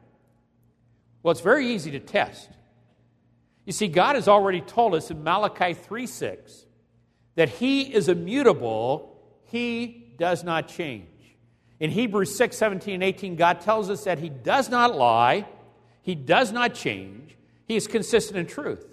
Well, 1.21 1.33
it's 1.33 1.41
very 1.41 1.67
easy 1.67 1.91
to 1.91 1.99
test. 1.99 2.49
You 3.67 3.73
see, 3.73 3.89
God 3.89 4.15
has 4.15 4.29
already 4.29 4.61
told 4.61 4.95
us 4.95 5.11
in 5.11 5.25
Malachi 5.25 5.73
3 5.73 6.07
6 6.07 6.65
that 7.35 7.49
He 7.49 7.81
is 7.81 8.07
immutable, 8.07 9.21
He 9.43 10.13
does 10.17 10.41
not 10.45 10.69
change. 10.69 11.05
In 11.77 11.91
Hebrews 11.91 12.37
6 12.37 12.55
17 12.55 12.93
and 12.93 13.03
18, 13.03 13.35
God 13.35 13.59
tells 13.59 13.89
us 13.89 14.05
that 14.05 14.19
He 14.19 14.29
does 14.29 14.69
not 14.69 14.95
lie, 14.95 15.45
He 16.01 16.15
does 16.15 16.53
not 16.53 16.75
change. 16.75 17.35
He 17.65 17.75
is 17.75 17.87
consistent 17.87 18.39
in 18.39 18.45
truth. 18.45 18.85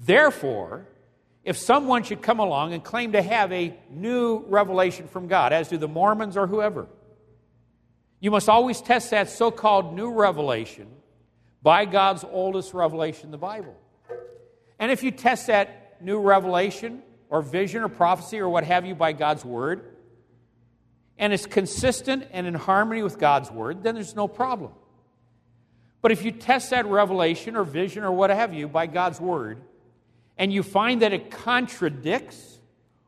Therefore, 0.00 0.86
if 1.44 1.58
someone 1.58 2.04
should 2.04 2.22
come 2.22 2.38
along 2.38 2.72
and 2.72 2.82
claim 2.82 3.12
to 3.12 3.20
have 3.20 3.52
a 3.52 3.76
new 3.90 4.46
revelation 4.48 5.08
from 5.08 5.28
God, 5.28 5.52
as 5.52 5.68
do 5.68 5.76
the 5.76 5.88
Mormons 5.88 6.38
or 6.38 6.46
whoever, 6.46 6.86
you 8.18 8.30
must 8.30 8.48
always 8.48 8.80
test 8.80 9.10
that 9.10 9.28
so 9.28 9.50
called 9.50 9.94
new 9.94 10.10
revelation 10.10 10.86
by 11.64 11.86
God's 11.86 12.24
oldest 12.30 12.74
revelation, 12.74 13.32
the 13.32 13.38
Bible. 13.38 13.74
And 14.78 14.92
if 14.92 15.02
you 15.02 15.10
test 15.10 15.48
that 15.48 15.96
new 16.00 16.20
revelation 16.20 17.02
or 17.30 17.40
vision 17.40 17.82
or 17.82 17.88
prophecy 17.88 18.38
or 18.38 18.48
what 18.50 18.64
have 18.64 18.84
you 18.84 18.94
by 18.94 19.14
God's 19.14 19.44
Word, 19.44 19.96
and 21.16 21.32
it's 21.32 21.46
consistent 21.46 22.28
and 22.32 22.46
in 22.46 22.52
harmony 22.54 23.02
with 23.02 23.18
God's 23.18 23.50
Word, 23.50 23.82
then 23.82 23.94
there's 23.94 24.14
no 24.14 24.28
problem. 24.28 24.72
But 26.02 26.12
if 26.12 26.22
you 26.22 26.32
test 26.32 26.68
that 26.70 26.84
revelation 26.84 27.56
or 27.56 27.64
vision 27.64 28.04
or 28.04 28.12
what 28.12 28.28
have 28.28 28.52
you 28.52 28.68
by 28.68 28.86
God's 28.86 29.18
Word, 29.18 29.62
and 30.36 30.52
you 30.52 30.62
find 30.62 31.00
that 31.00 31.14
it 31.14 31.30
contradicts 31.30 32.58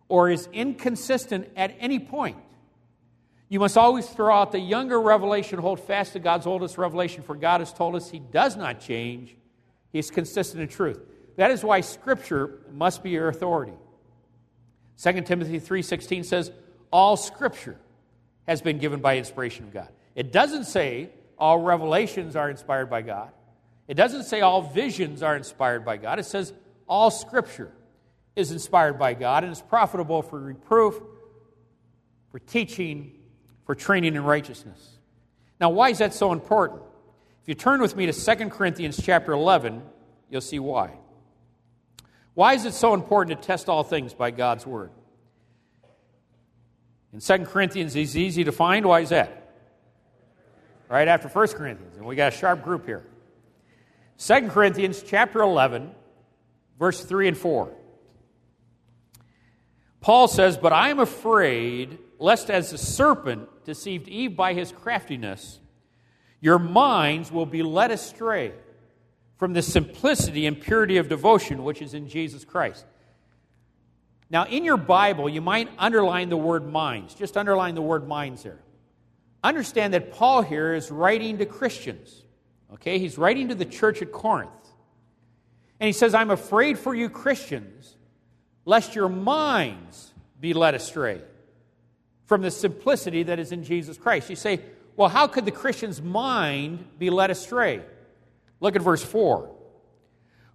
or 0.08 0.30
is 0.30 0.48
inconsistent 0.54 1.50
at 1.56 1.76
any 1.78 1.98
point, 1.98 2.38
you 3.48 3.60
must 3.60 3.76
always 3.76 4.06
throw 4.06 4.34
out 4.34 4.52
the 4.52 4.60
younger 4.60 5.00
revelation, 5.00 5.58
hold 5.58 5.80
fast 5.80 6.14
to 6.14 6.18
God's 6.18 6.46
oldest 6.46 6.78
revelation, 6.78 7.22
for 7.22 7.34
God 7.34 7.60
has 7.60 7.72
told 7.72 7.94
us 7.94 8.10
He 8.10 8.18
does 8.18 8.56
not 8.56 8.80
change. 8.80 9.36
He's 9.92 10.10
consistent 10.10 10.62
in 10.62 10.68
truth. 10.68 11.00
That 11.36 11.50
is 11.50 11.62
why 11.62 11.80
Scripture 11.80 12.60
must 12.72 13.02
be 13.02 13.10
your 13.10 13.28
authority. 13.28 13.74
2 15.02 15.20
Timothy 15.22 15.60
3.16 15.60 16.24
says, 16.24 16.50
all 16.90 17.16
Scripture 17.16 17.76
has 18.46 18.62
been 18.62 18.78
given 18.78 19.00
by 19.00 19.18
inspiration 19.18 19.64
of 19.64 19.72
God. 19.72 19.88
It 20.14 20.32
doesn't 20.32 20.64
say 20.64 21.10
all 21.38 21.58
revelations 21.58 22.36
are 22.36 22.48
inspired 22.48 22.88
by 22.88 23.02
God. 23.02 23.30
It 23.88 23.94
doesn't 23.94 24.24
say 24.24 24.40
all 24.40 24.62
visions 24.62 25.22
are 25.22 25.36
inspired 25.36 25.84
by 25.84 25.98
God. 25.98 26.18
It 26.18 26.24
says 26.24 26.52
all 26.88 27.10
Scripture 27.10 27.70
is 28.34 28.50
inspired 28.50 28.98
by 28.98 29.14
God 29.14 29.44
and 29.44 29.52
is 29.52 29.62
profitable 29.62 30.22
for 30.22 30.40
reproof, 30.40 30.98
for 32.30 32.38
teaching, 32.38 33.12
for 33.66 33.74
training 33.74 34.14
in 34.14 34.24
righteousness. 34.24 34.98
Now, 35.60 35.70
why 35.70 35.90
is 35.90 35.98
that 35.98 36.14
so 36.14 36.32
important? 36.32 36.82
If 37.42 37.48
you 37.48 37.54
turn 37.54 37.80
with 37.80 37.96
me 37.96 38.06
to 38.06 38.12
2 38.12 38.50
Corinthians 38.50 39.00
chapter 39.02 39.32
11, 39.32 39.82
you'll 40.30 40.40
see 40.40 40.58
why. 40.58 40.92
Why 42.34 42.54
is 42.54 42.64
it 42.64 42.74
so 42.74 42.94
important 42.94 43.40
to 43.40 43.46
test 43.46 43.68
all 43.68 43.82
things 43.82 44.14
by 44.14 44.30
God's 44.30 44.66
Word? 44.66 44.90
In 47.12 47.20
2 47.20 47.38
Corinthians, 47.46 47.96
it's 47.96 48.14
easy 48.14 48.44
to 48.44 48.52
find. 48.52 48.86
Why 48.86 49.00
is 49.00 49.08
that? 49.08 49.54
Right 50.88 51.08
after 51.08 51.28
1 51.28 51.48
Corinthians. 51.48 51.96
And 51.96 52.06
we 52.06 52.14
got 52.14 52.32
a 52.32 52.36
sharp 52.36 52.62
group 52.62 52.86
here. 52.86 53.04
2 54.18 54.48
Corinthians 54.48 55.02
chapter 55.02 55.40
11, 55.40 55.90
verse 56.78 57.04
3 57.04 57.28
and 57.28 57.36
4. 57.36 57.72
Paul 60.00 60.28
says, 60.28 60.56
But 60.56 60.72
I 60.72 60.90
am 60.90 61.00
afraid 61.00 61.98
lest 62.18 62.50
as 62.50 62.70
the 62.70 62.78
serpent 62.78 63.48
deceived 63.64 64.08
Eve 64.08 64.36
by 64.36 64.54
his 64.54 64.72
craftiness, 64.72 65.60
your 66.40 66.58
minds 66.58 67.30
will 67.30 67.46
be 67.46 67.62
led 67.62 67.90
astray 67.90 68.52
from 69.36 69.52
the 69.52 69.62
simplicity 69.62 70.46
and 70.46 70.60
purity 70.60 70.96
of 70.96 71.08
devotion 71.08 71.64
which 71.64 71.82
is 71.82 71.94
in 71.94 72.08
Jesus 72.08 72.44
Christ. 72.44 72.84
Now, 74.30 74.44
in 74.44 74.64
your 74.64 74.76
Bible, 74.76 75.28
you 75.28 75.40
might 75.40 75.68
underline 75.78 76.30
the 76.30 76.36
word 76.36 76.70
minds. 76.70 77.14
Just 77.14 77.36
underline 77.36 77.74
the 77.74 77.82
word 77.82 78.08
minds 78.08 78.42
there. 78.42 78.60
Understand 79.44 79.94
that 79.94 80.12
Paul 80.12 80.42
here 80.42 80.74
is 80.74 80.90
writing 80.90 81.38
to 81.38 81.46
Christians. 81.46 82.24
Okay? 82.72 82.98
He's 82.98 83.18
writing 83.18 83.48
to 83.48 83.54
the 83.54 83.64
church 83.64 84.02
at 84.02 84.10
Corinth. 84.10 84.50
And 85.78 85.86
he 85.86 85.92
says, 85.92 86.14
I'm 86.14 86.30
afraid 86.30 86.78
for 86.78 86.94
you 86.94 87.08
Christians, 87.08 87.96
lest 88.64 88.94
your 88.94 89.08
minds 89.08 90.12
be 90.40 90.54
led 90.54 90.74
astray 90.74 91.20
from 92.26 92.42
the 92.42 92.50
simplicity 92.50 93.22
that 93.22 93.38
is 93.38 93.52
in 93.52 93.64
Jesus 93.64 93.96
Christ. 93.96 94.28
You 94.28 94.36
say, 94.36 94.60
well, 94.96 95.08
how 95.08 95.26
could 95.26 95.44
the 95.44 95.50
Christian's 95.50 96.02
mind 96.02 96.84
be 96.98 97.10
led 97.10 97.30
astray? 97.30 97.82
Look 98.60 98.76
at 98.76 98.82
verse 98.82 99.02
4. 99.02 99.50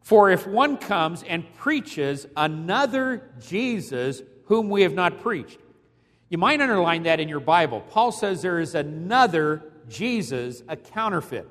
For 0.02 0.32
if 0.32 0.48
one 0.48 0.78
comes 0.78 1.24
and 1.24 1.52
preaches 1.56 2.26
another 2.36 3.30
Jesus 3.40 4.22
whom 4.46 4.70
we 4.70 4.82
have 4.82 4.94
not 4.94 5.22
preached, 5.22 5.60
you 6.30 6.38
might 6.38 6.60
underline 6.60 7.04
that 7.04 7.20
in 7.20 7.30
your 7.30 7.40
Bible. 7.40 7.82
Paul 7.82 8.12
says 8.12 8.42
there 8.42 8.60
is 8.60 8.74
another 8.74 9.64
Jesus, 9.88 10.64
a 10.68 10.76
counterfeit. 10.76 11.48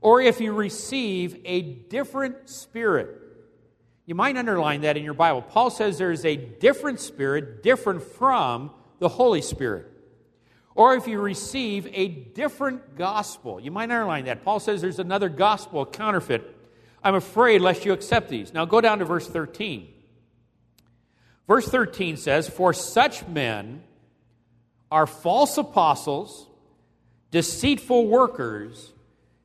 Or 0.00 0.20
if 0.20 0.40
you 0.40 0.52
receive 0.52 1.40
a 1.44 1.62
different 1.62 2.48
spirit, 2.48 3.08
you 4.04 4.14
might 4.14 4.36
underline 4.36 4.82
that 4.82 4.96
in 4.96 5.04
your 5.04 5.14
Bible. 5.14 5.42
Paul 5.42 5.70
says 5.70 5.98
there 5.98 6.12
is 6.12 6.24
a 6.24 6.36
different 6.36 7.00
spirit, 7.00 7.62
different 7.62 8.02
from 8.02 8.70
the 8.98 9.08
Holy 9.08 9.42
Spirit. 9.42 9.86
Or 10.74 10.94
if 10.94 11.08
you 11.08 11.20
receive 11.20 11.88
a 11.92 12.08
different 12.08 12.96
gospel, 12.96 13.58
you 13.58 13.70
might 13.70 13.90
underline 13.90 14.26
that. 14.26 14.44
Paul 14.44 14.60
says 14.60 14.80
there's 14.80 15.00
another 15.00 15.28
gospel, 15.28 15.84
counterfeit. 15.84 16.56
I'm 17.02 17.16
afraid 17.16 17.60
lest 17.60 17.84
you 17.84 17.92
accept 17.92 18.28
these. 18.28 18.54
Now 18.54 18.64
go 18.64 18.80
down 18.80 19.00
to 19.00 19.04
verse 19.04 19.26
13. 19.26 19.88
Verse 21.48 21.66
13 21.66 22.16
says, 22.16 22.48
For 22.48 22.72
such 22.72 23.26
men 23.26 23.82
are 24.90 25.06
false 25.06 25.58
apostles, 25.58 26.46
deceitful 27.30 28.06
workers, 28.06 28.92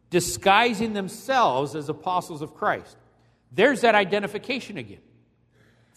disguising 0.10 0.94
themselves 0.94 1.76
as 1.76 1.90
apostles 1.90 2.42
of 2.42 2.54
Christ. 2.54 2.96
There's 3.52 3.82
that 3.82 3.96
identification 3.96 4.78
again. 4.78 5.02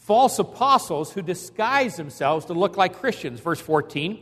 False 0.06 0.38
apostles 0.38 1.12
who 1.12 1.20
disguise 1.20 1.96
themselves 1.96 2.46
to 2.46 2.52
look 2.52 2.76
like 2.76 2.94
Christians. 2.94 3.40
Verse 3.40 3.60
14. 3.60 4.20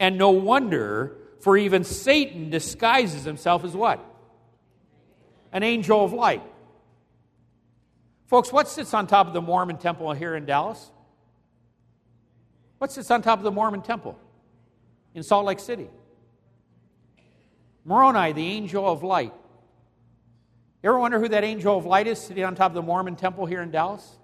And 0.00 0.18
no 0.18 0.30
wonder, 0.30 1.18
for 1.38 1.56
even 1.56 1.84
Satan 1.84 2.50
disguises 2.50 3.22
himself 3.22 3.64
as 3.64 3.72
what? 3.72 4.04
An 5.52 5.62
angel 5.62 6.04
of 6.04 6.12
light. 6.12 6.42
Folks, 8.26 8.52
what 8.52 8.66
sits 8.66 8.92
on 8.92 9.06
top 9.06 9.28
of 9.28 9.32
the 9.32 9.40
Mormon 9.40 9.76
temple 9.76 10.12
here 10.14 10.34
in 10.34 10.46
Dallas? 10.46 10.90
What 12.78 12.90
sits 12.90 13.08
on 13.12 13.22
top 13.22 13.38
of 13.38 13.44
the 13.44 13.52
Mormon 13.52 13.82
temple 13.82 14.18
in 15.14 15.22
Salt 15.22 15.46
Lake 15.46 15.60
City? 15.60 15.86
Moroni, 17.84 18.32
the 18.32 18.44
angel 18.44 18.84
of 18.84 19.04
light. 19.04 19.32
You 20.82 20.90
ever 20.90 20.98
wonder 20.98 21.20
who 21.20 21.28
that 21.28 21.44
angel 21.44 21.78
of 21.78 21.86
light 21.86 22.08
is 22.08 22.18
sitting 22.18 22.42
on 22.42 22.56
top 22.56 22.72
of 22.72 22.74
the 22.74 22.82
Mormon 22.82 23.14
temple 23.14 23.46
here 23.46 23.62
in 23.62 23.70
Dallas? 23.70 24.16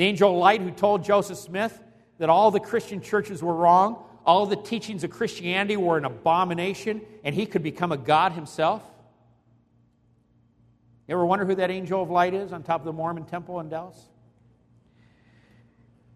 The 0.00 0.06
angel 0.06 0.30
of 0.30 0.38
light 0.38 0.62
who 0.62 0.70
told 0.70 1.04
Joseph 1.04 1.36
Smith 1.36 1.78
that 2.16 2.30
all 2.30 2.50
the 2.50 2.58
Christian 2.58 3.02
churches 3.02 3.42
were 3.42 3.52
wrong, 3.52 4.02
all 4.24 4.46
the 4.46 4.56
teachings 4.56 5.04
of 5.04 5.10
Christianity 5.10 5.76
were 5.76 5.98
an 5.98 6.06
abomination, 6.06 7.02
and 7.22 7.34
he 7.34 7.44
could 7.44 7.62
become 7.62 7.92
a 7.92 7.98
God 7.98 8.32
himself? 8.32 8.82
You 11.06 11.16
ever 11.16 11.26
wonder 11.26 11.44
who 11.44 11.54
that 11.56 11.70
angel 11.70 12.02
of 12.02 12.08
light 12.08 12.32
is 12.32 12.50
on 12.50 12.62
top 12.62 12.80
of 12.80 12.86
the 12.86 12.94
Mormon 12.94 13.26
temple 13.26 13.60
in 13.60 13.68
Dallas? 13.68 14.08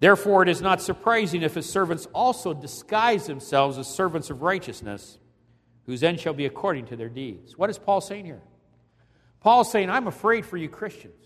Therefore, 0.00 0.42
it 0.42 0.48
is 0.48 0.62
not 0.62 0.80
surprising 0.80 1.42
if 1.42 1.54
his 1.54 1.68
servants 1.68 2.06
also 2.14 2.54
disguise 2.54 3.26
themselves 3.26 3.76
as 3.76 3.86
servants 3.86 4.30
of 4.30 4.40
righteousness, 4.40 5.18
whose 5.84 6.02
end 6.02 6.20
shall 6.20 6.32
be 6.32 6.46
according 6.46 6.86
to 6.86 6.96
their 6.96 7.10
deeds. 7.10 7.58
What 7.58 7.68
is 7.68 7.76
Paul 7.76 8.00
saying 8.00 8.24
here? 8.24 8.40
Paul's 9.40 9.70
saying, 9.70 9.90
I'm 9.90 10.06
afraid 10.06 10.46
for 10.46 10.56
you 10.56 10.70
Christians, 10.70 11.23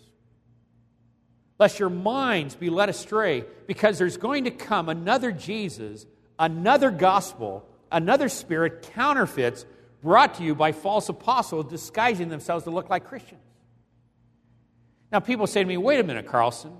lest 1.58 1.78
your 1.78 1.90
minds 1.90 2.54
be 2.54 2.70
led 2.70 2.88
astray, 2.88 3.44
because 3.66 3.98
there's 3.98 4.16
going 4.16 4.44
to 4.44 4.50
come 4.50 4.88
another 4.88 5.32
Jesus 5.32 6.06
another 6.38 6.90
gospel, 6.90 7.66
another 7.90 8.28
spirit, 8.28 8.90
counterfeits 8.94 9.66
brought 10.02 10.34
to 10.34 10.44
you 10.44 10.54
by 10.54 10.72
false 10.72 11.08
apostles 11.08 11.66
disguising 11.66 12.28
themselves 12.28 12.64
to 12.64 12.70
look 12.70 12.88
like 12.88 13.04
Christians. 13.06 13.40
Now, 15.10 15.20
people 15.20 15.46
say 15.46 15.62
to 15.62 15.66
me, 15.66 15.76
wait 15.76 16.00
a 16.00 16.04
minute, 16.04 16.26
Carlson, 16.26 16.72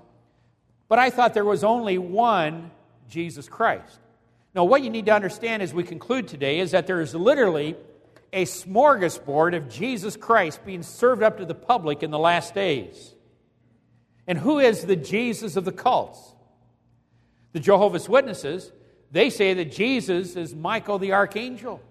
but 0.87 0.99
I 0.99 1.09
thought 1.09 1.33
there 1.33 1.45
was 1.45 1.63
only 1.63 1.97
one 1.97 2.71
Jesus 3.09 3.49
Christ. 3.49 3.99
Now, 4.55 4.63
what 4.63 4.81
you 4.81 4.89
need 4.89 5.07
to 5.07 5.13
understand 5.13 5.61
as 5.61 5.73
we 5.73 5.83
conclude 5.83 6.27
today 6.27 6.59
is 6.59 6.71
that 6.71 6.87
there 6.87 7.01
is 7.01 7.13
literally 7.13 7.75
a 8.31 8.45
smorgasbord 8.45 9.55
of 9.55 9.69
Jesus 9.69 10.15
Christ 10.15 10.63
being 10.63 10.83
served 10.83 11.23
up 11.23 11.39
to 11.39 11.45
the 11.45 11.55
public 11.55 12.03
in 12.03 12.11
the 12.11 12.19
last 12.19 12.53
days. 12.53 13.15
And 14.29 14.37
who 14.37 14.59
is 14.59 14.85
the 14.85 14.95
Jesus 14.95 15.57
of 15.57 15.65
the 15.65 15.73
cults? 15.73 16.33
The 17.51 17.59
Jehovah's 17.59 18.07
Witnesses 18.07 18.71
they 19.11 19.29
say 19.29 19.53
that 19.55 19.71
Jesus 19.71 20.35
is 20.35 20.53
Michael 20.53 20.99
the 20.99 21.13
archangel, 21.13 21.81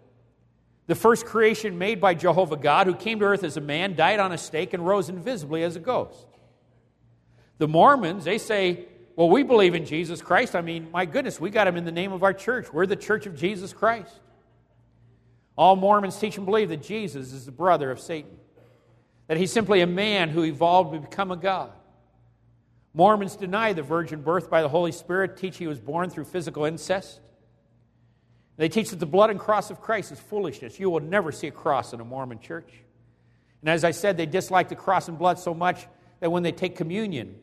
the 0.87 0.95
first 0.95 1.27
creation 1.27 1.79
made 1.79 2.01
by 2.01 2.15
Jehovah 2.15 2.57
God, 2.57 2.87
who 2.87 2.95
came 2.95 3.19
to 3.21 3.27
earth 3.27 3.45
as 3.45 3.57
a 3.57 3.61
man, 3.61 3.97
died 3.97 4.21
on 4.21 4.33
a 4.33 4.39
stake, 4.39 4.73
and 4.73 4.87
rose 4.87 5.09
invisibly 5.09 5.63
as 5.63 5.77
a 5.77 5.81
ghost. 5.81 6.27
The 7.59 7.69
Mormons, 7.69 8.25
they 8.25 8.39
say, 8.39 8.87
well, 9.17 9.29
we 9.29 9.43
believe 9.43 9.75
in 9.75 9.85
Jesus 9.85 10.23
Christ. 10.23 10.55
I 10.55 10.61
mean, 10.61 10.89
my 10.93 11.05
goodness, 11.05 11.41
we 11.41 11.51
got 11.51 11.67
him 11.67 11.77
in 11.77 11.85
the 11.85 11.93
name 11.93 12.13
of 12.13 12.23
our 12.23 12.33
church. 12.33 12.73
We're 12.73 12.87
the 12.87 12.95
church 12.95 13.27
of 13.27 13.37
Jesus 13.37 13.73
Christ. 13.73 14.15
All 15.57 15.75
Mormons 15.75 16.17
teach 16.17 16.37
and 16.37 16.47
believe 16.47 16.69
that 16.69 16.85
Jesus 16.85 17.33
is 17.33 17.47
the 17.47 17.53
brother 17.53 17.91
of 17.91 17.99
Satan, 17.99 18.39
that 19.27 19.37
he's 19.37 19.53
simply 19.53 19.81
a 19.81 19.89
man 19.89 20.29
who 20.29 20.45
evolved 20.45 20.93
to 20.93 21.01
become 21.01 21.33
a 21.33 21.37
God. 21.37 21.73
Mormons 22.95 23.37
deny 23.37 23.73
the 23.73 23.83
virgin 23.83 24.23
birth 24.23 24.51
by 24.51 24.63
the 24.63 24.69
Holy 24.69 24.93
Spirit, 24.93 25.37
teach 25.37 25.59
he 25.59 25.67
was 25.67 25.79
born 25.79 26.11
through 26.11 26.25
physical 26.25 26.65
incest. 26.65 27.21
They 28.57 28.69
teach 28.69 28.91
that 28.91 28.99
the 28.99 29.07
blood 29.07 29.31
and 29.31 29.39
cross 29.39 29.71
of 29.71 29.81
Christ 29.81 30.11
is 30.11 30.19
foolishness. 30.19 30.81
You 30.81 30.91
will 30.91 31.01
never 31.01 31.31
see 31.31 31.47
a 31.47 31.53
cross 31.53 31.93
in 31.93 32.01
a 32.01 32.05
Mormon 32.05 32.41
church. 32.41 32.73
And 33.61 33.71
as 33.71 33.85
I 33.85 33.93
said, 33.93 34.17
they 34.17 34.27
dislike 34.27 34.69
the 34.69 34.77
cross 34.77 35.09
and 35.09 35.19
blood 35.19 35.39
so 35.39 35.55
much 35.55 35.87
that 36.21 36.31
when 36.31 36.43
they 36.43 36.53
take 36.53 36.77
communion, 36.77 37.37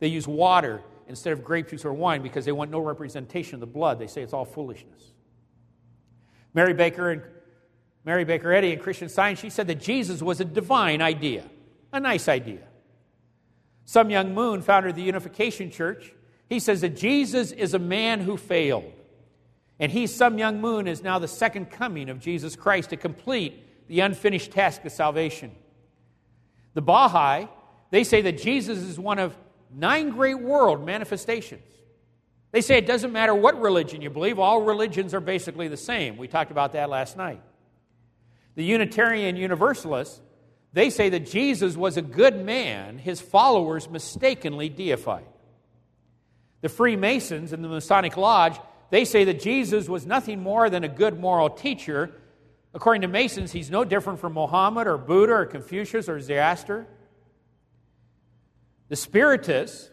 they 0.00 0.08
use 0.08 0.26
water 0.26 0.82
instead 1.08 1.32
of 1.32 1.44
grape 1.44 1.68
juice 1.68 1.84
or 1.84 1.92
wine 1.92 2.22
because 2.22 2.44
they 2.44 2.52
want 2.52 2.70
no 2.70 2.80
representation 2.80 3.54
of 3.54 3.60
the 3.60 3.66
blood. 3.66 3.98
They 3.98 4.08
say 4.08 4.22
it's 4.22 4.32
all 4.32 4.44
foolishness. 4.44 5.12
Mary 6.52 6.74
Baker 6.74 7.10
and 7.10 7.22
Mary 8.04 8.24
Baker 8.24 8.52
Eddy 8.52 8.72
in 8.72 8.78
Christian 8.78 9.08
Science, 9.08 9.38
she 9.38 9.50
said 9.50 9.66
that 9.68 9.80
Jesus 9.80 10.22
was 10.22 10.40
a 10.40 10.44
divine 10.44 11.02
idea, 11.02 11.44
a 11.92 12.00
nice 12.00 12.28
idea. 12.28 12.62
Sun 13.86 14.08
Myung 14.08 14.34
Moon, 14.34 14.60
founder 14.60 14.88
of 14.88 14.96
the 14.96 15.02
Unification 15.02 15.70
Church, 15.70 16.12
he 16.48 16.58
says 16.58 16.82
that 16.82 16.96
Jesus 16.96 17.52
is 17.52 17.72
a 17.72 17.78
man 17.78 18.20
who 18.20 18.36
failed. 18.36 18.92
And 19.78 19.90
he, 19.90 20.06
Sun 20.06 20.36
Myung 20.36 20.58
Moon, 20.58 20.86
is 20.86 21.02
now 21.02 21.18
the 21.18 21.28
second 21.28 21.70
coming 21.70 22.10
of 22.10 22.20
Jesus 22.20 22.56
Christ 22.56 22.90
to 22.90 22.96
complete 22.96 23.88
the 23.88 24.00
unfinished 24.00 24.50
task 24.50 24.84
of 24.84 24.92
salvation. 24.92 25.52
The 26.74 26.82
Baha'i, 26.82 27.48
they 27.90 28.04
say 28.04 28.20
that 28.22 28.38
Jesus 28.38 28.78
is 28.78 28.98
one 28.98 29.18
of 29.18 29.36
nine 29.74 30.10
great 30.10 30.40
world 30.40 30.84
manifestations. 30.84 31.62
They 32.50 32.60
say 32.62 32.78
it 32.78 32.86
doesn't 32.86 33.12
matter 33.12 33.34
what 33.34 33.60
religion 33.60 34.02
you 34.02 34.10
believe, 34.10 34.38
all 34.38 34.62
religions 34.62 35.14
are 35.14 35.20
basically 35.20 35.68
the 35.68 35.76
same. 35.76 36.16
We 36.16 36.26
talked 36.26 36.50
about 36.50 36.72
that 36.72 36.88
last 36.88 37.16
night. 37.16 37.40
The 38.56 38.64
Unitarian 38.64 39.36
Universalists, 39.36 40.20
they 40.76 40.90
say 40.90 41.08
that 41.08 41.24
Jesus 41.24 41.74
was 41.74 41.96
a 41.96 42.02
good 42.02 42.44
man, 42.44 42.98
his 42.98 43.18
followers 43.18 43.88
mistakenly 43.88 44.68
deified. 44.68 45.24
The 46.60 46.68
Freemasons 46.68 47.54
in 47.54 47.62
the 47.62 47.68
Masonic 47.68 48.18
Lodge, 48.18 48.58
they 48.90 49.06
say 49.06 49.24
that 49.24 49.40
Jesus 49.40 49.88
was 49.88 50.04
nothing 50.04 50.42
more 50.42 50.68
than 50.68 50.84
a 50.84 50.88
good 50.88 51.18
moral 51.18 51.48
teacher. 51.48 52.12
According 52.74 53.00
to 53.00 53.08
Masons, 53.08 53.52
he's 53.52 53.70
no 53.70 53.84
different 53.84 54.20
from 54.20 54.34
Muhammad 54.34 54.86
or 54.86 54.98
Buddha 54.98 55.32
or 55.32 55.46
Confucius 55.46 56.10
or 56.10 56.20
Zoroaster. 56.20 56.86
The 58.90 58.96
Spiritists, 58.96 59.88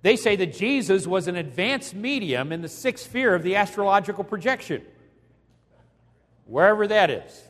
they 0.00 0.16
say 0.16 0.36
that 0.36 0.54
Jesus 0.54 1.06
was 1.06 1.28
an 1.28 1.36
advanced 1.36 1.94
medium 1.94 2.50
in 2.50 2.62
the 2.62 2.68
sixth 2.70 3.10
sphere 3.10 3.34
of 3.34 3.42
the 3.42 3.56
astrological 3.56 4.24
projection, 4.24 4.80
wherever 6.46 6.86
that 6.86 7.10
is. 7.10 7.42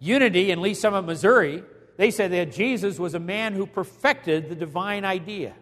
Unity 0.00 0.50
in 0.50 0.60
Lee 0.62 0.74
Summit, 0.74 1.02
Missouri, 1.02 1.62
they 1.98 2.10
say 2.10 2.26
that 2.26 2.52
Jesus 2.52 2.98
was 2.98 3.14
a 3.14 3.20
man 3.20 3.52
who 3.52 3.66
perfected 3.66 4.48
the 4.48 4.54
divine 4.54 5.04
idea. 5.04 5.54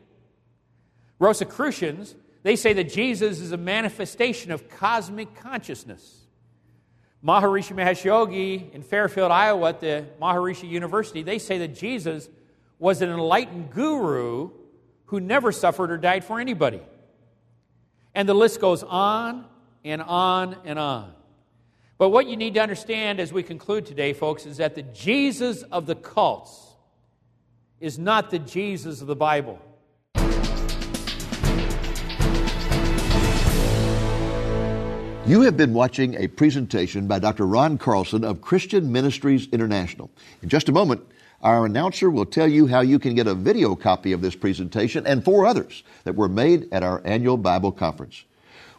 Rosicrucians, 1.18 2.14
they 2.44 2.55
say 2.55 2.72
that 2.72 2.85
Jesus 2.85 3.40
is 3.40 3.51
a 3.51 3.57
manifestation 3.57 4.53
of 4.53 4.70
cosmic 4.70 5.35
consciousness. 5.35 6.27
Maharishi 7.24 7.74
Mahesh 7.74 8.05
Yogi 8.05 8.70
in 8.72 8.83
Fairfield, 8.83 9.33
Iowa, 9.33 9.70
at 9.70 9.81
the 9.81 10.07
Maharishi 10.22 10.68
University, 10.68 11.22
they 11.22 11.40
say 11.40 11.59
that 11.59 11.74
Jesus 11.74 12.29
was 12.79 13.03
an 13.03 13.11
enlightened 13.11 13.72
guru 13.72 14.51
who 15.07 15.18
never 15.18 15.51
suffered 15.51 15.90
or 15.90 15.98
died 15.98 16.24
for 16.24 16.38
anybody. 16.38 16.81
And 18.14 18.29
the 18.29 18.35
list 18.35 18.61
goes 18.61 18.85
on 18.85 19.44
and 19.85 20.01
on 20.01 20.57
and 20.64 20.79
on. 20.79 21.12
But 21.98 22.11
what 22.11 22.28
you 22.28 22.37
need 22.37 22.54
to 22.54 22.61
understand 22.61 23.18
as 23.18 23.32
we 23.32 23.42
conclude 23.42 23.84
today, 23.84 24.12
folks, 24.12 24.46
is 24.46 24.58
that 24.58 24.76
the 24.76 24.82
Jesus 24.82 25.62
of 25.64 25.87
the 25.87 25.96
cults 25.96 26.76
is 27.80 27.98
not 27.98 28.30
the 28.30 28.38
Jesus 28.38 29.00
of 29.00 29.08
the 29.08 29.16
Bible. 29.16 29.58
You 35.26 35.42
have 35.42 35.56
been 35.56 35.74
watching 35.74 36.14
a 36.14 36.28
presentation 36.28 37.08
by 37.08 37.18
Dr. 37.18 37.46
Ron 37.46 37.76
Carlson 37.76 38.24
of 38.24 38.40
Christian 38.40 38.90
Ministries 38.92 39.48
International. 39.48 40.08
In 40.40 40.48
just 40.48 40.68
a 40.68 40.72
moment, 40.72 41.04
our 41.42 41.66
announcer 41.66 42.11
will 42.11 42.24
tell 42.24 42.48
you 42.48 42.68
how 42.68 42.80
you 42.80 42.98
can 43.00 43.16
get 43.16 43.26
a 43.26 43.34
video 43.34 43.74
copy 43.74 44.12
of 44.12 44.22
this 44.22 44.37
presentation 44.37 45.04
and 45.06 45.24
four 45.24 45.46
others 45.46 45.82
that 46.04 46.14
were 46.14 46.28
made 46.28 46.68
at 46.72 46.84
our 46.84 47.02
annual 47.04 47.37
Bible 47.37 47.72
conference. 47.72 48.24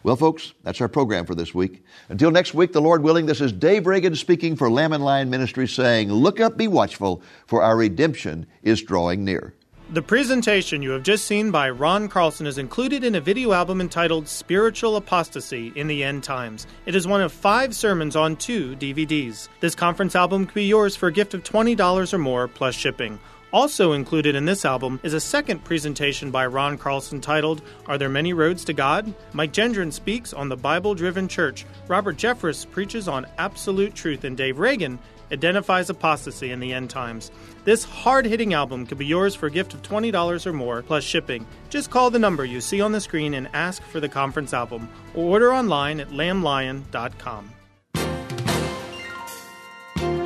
Well, 0.02 0.16
folks, 0.16 0.54
that's 0.64 0.80
our 0.80 0.88
program 0.88 1.26
for 1.26 1.36
this 1.36 1.54
week. 1.54 1.84
Until 2.08 2.32
next 2.32 2.54
week, 2.54 2.72
the 2.72 2.82
Lord 2.82 3.04
willing, 3.04 3.26
this 3.26 3.42
is 3.42 3.52
Dave 3.52 3.86
Reagan 3.86 4.16
speaking 4.16 4.56
for 4.56 4.72
Lamb 4.72 4.94
and 4.94 5.04
Lion 5.04 5.30
Ministries 5.30 5.74
saying, 5.74 6.10
Look 6.10 6.40
up, 6.40 6.56
be 6.56 6.70
watchful, 6.70 7.22
for 7.48 7.62
our 7.62 7.76
redemption 7.76 8.48
is 8.64 8.82
drawing 8.82 9.26
near. 9.26 9.54
The 9.92 10.02
presentation 10.02 10.84
you 10.84 10.92
have 10.92 11.04
just 11.04 11.26
seen 11.26 11.52
by 11.52 11.70
Ron 11.72 12.08
Carlson 12.08 12.46
is 12.46 12.60
included 12.60 13.04
in 13.04 13.16
a 13.16 13.20
video 13.20 13.52
album 13.52 13.82
entitled 13.82 14.28
Spiritual 14.28 14.96
Apostasy 14.96 15.74
in 15.76 15.88
the 15.88 16.04
End 16.04 16.24
Times. 16.24 16.68
It 16.86 16.96
is 16.96 17.08
one 17.08 17.22
of 17.22 17.34
five 17.34 17.76
sermons 17.76 18.16
on 18.16 18.36
two 18.36 18.76
DVDs. 18.76 19.50
This 19.60 19.76
conference 19.76 20.16
album 20.16 20.46
can 20.46 20.54
be 20.54 20.66
yours 20.66 20.96
for 20.96 21.08
a 21.08 21.12
gift 21.12 21.34
of 21.34 21.44
$20 21.44 22.14
or 22.14 22.18
more 22.20 22.48
plus 22.48 22.76
shipping. 22.76 23.20
Also 23.52 23.94
included 23.94 24.36
in 24.36 24.46
this 24.46 24.64
album 24.64 25.00
is 25.02 25.14
a 25.14 25.20
second 25.20 25.64
presentation 25.64 26.30
by 26.30 26.46
Ron 26.46 26.78
Carlson 26.78 27.20
titled 27.20 27.64
Are 27.88 27.98
There 27.98 28.08
Many 28.08 28.32
Roads 28.32 28.64
to 28.66 28.74
God? 28.74 29.12
Mike 29.34 29.54
Gendron 29.54 29.92
speaks 29.92 30.34
on 30.34 30.50
the 30.50 30.56
Bible 30.56 30.94
driven 30.94 31.28
church. 31.28 31.66
Robert 31.88 32.18
Jeffress 32.18 32.70
preaches 32.70 33.08
on 33.08 33.26
absolute 33.40 33.96
truth, 33.96 34.24
and 34.24 34.38
Dave 34.38 34.60
Reagan 34.60 35.00
identifies 35.32 35.90
apostasy 35.90 36.52
in 36.52 36.60
the 36.60 36.74
end 36.74 36.92
times. 36.92 37.32
This 37.64 37.84
hard 37.84 38.26
hitting 38.26 38.54
album 38.54 38.86
could 38.86 39.00
be 39.00 39.06
yours 39.06 39.34
for 39.34 39.48
a 39.48 39.52
gift 39.52 39.74
of 39.74 39.82
$20 39.82 40.46
or 40.46 40.54
more 40.54 40.84
plus 40.84 41.04
shipping. 41.04 41.48
Just 41.70 41.90
call 41.90 42.12
the 42.12 42.20
number 42.20 42.46
you 42.46 42.62
see 42.62 42.82
on 42.82 42.92
the 42.92 43.02
screen 43.02 43.34
and 43.34 43.50
ask 43.54 43.82
for 43.82 44.00
the 44.00 44.10
conference 44.10 44.54
album 44.54 44.90
or 45.16 45.26
order 45.26 45.54
online 45.54 46.00
at 46.00 46.10
lamblion.com. 46.10 47.52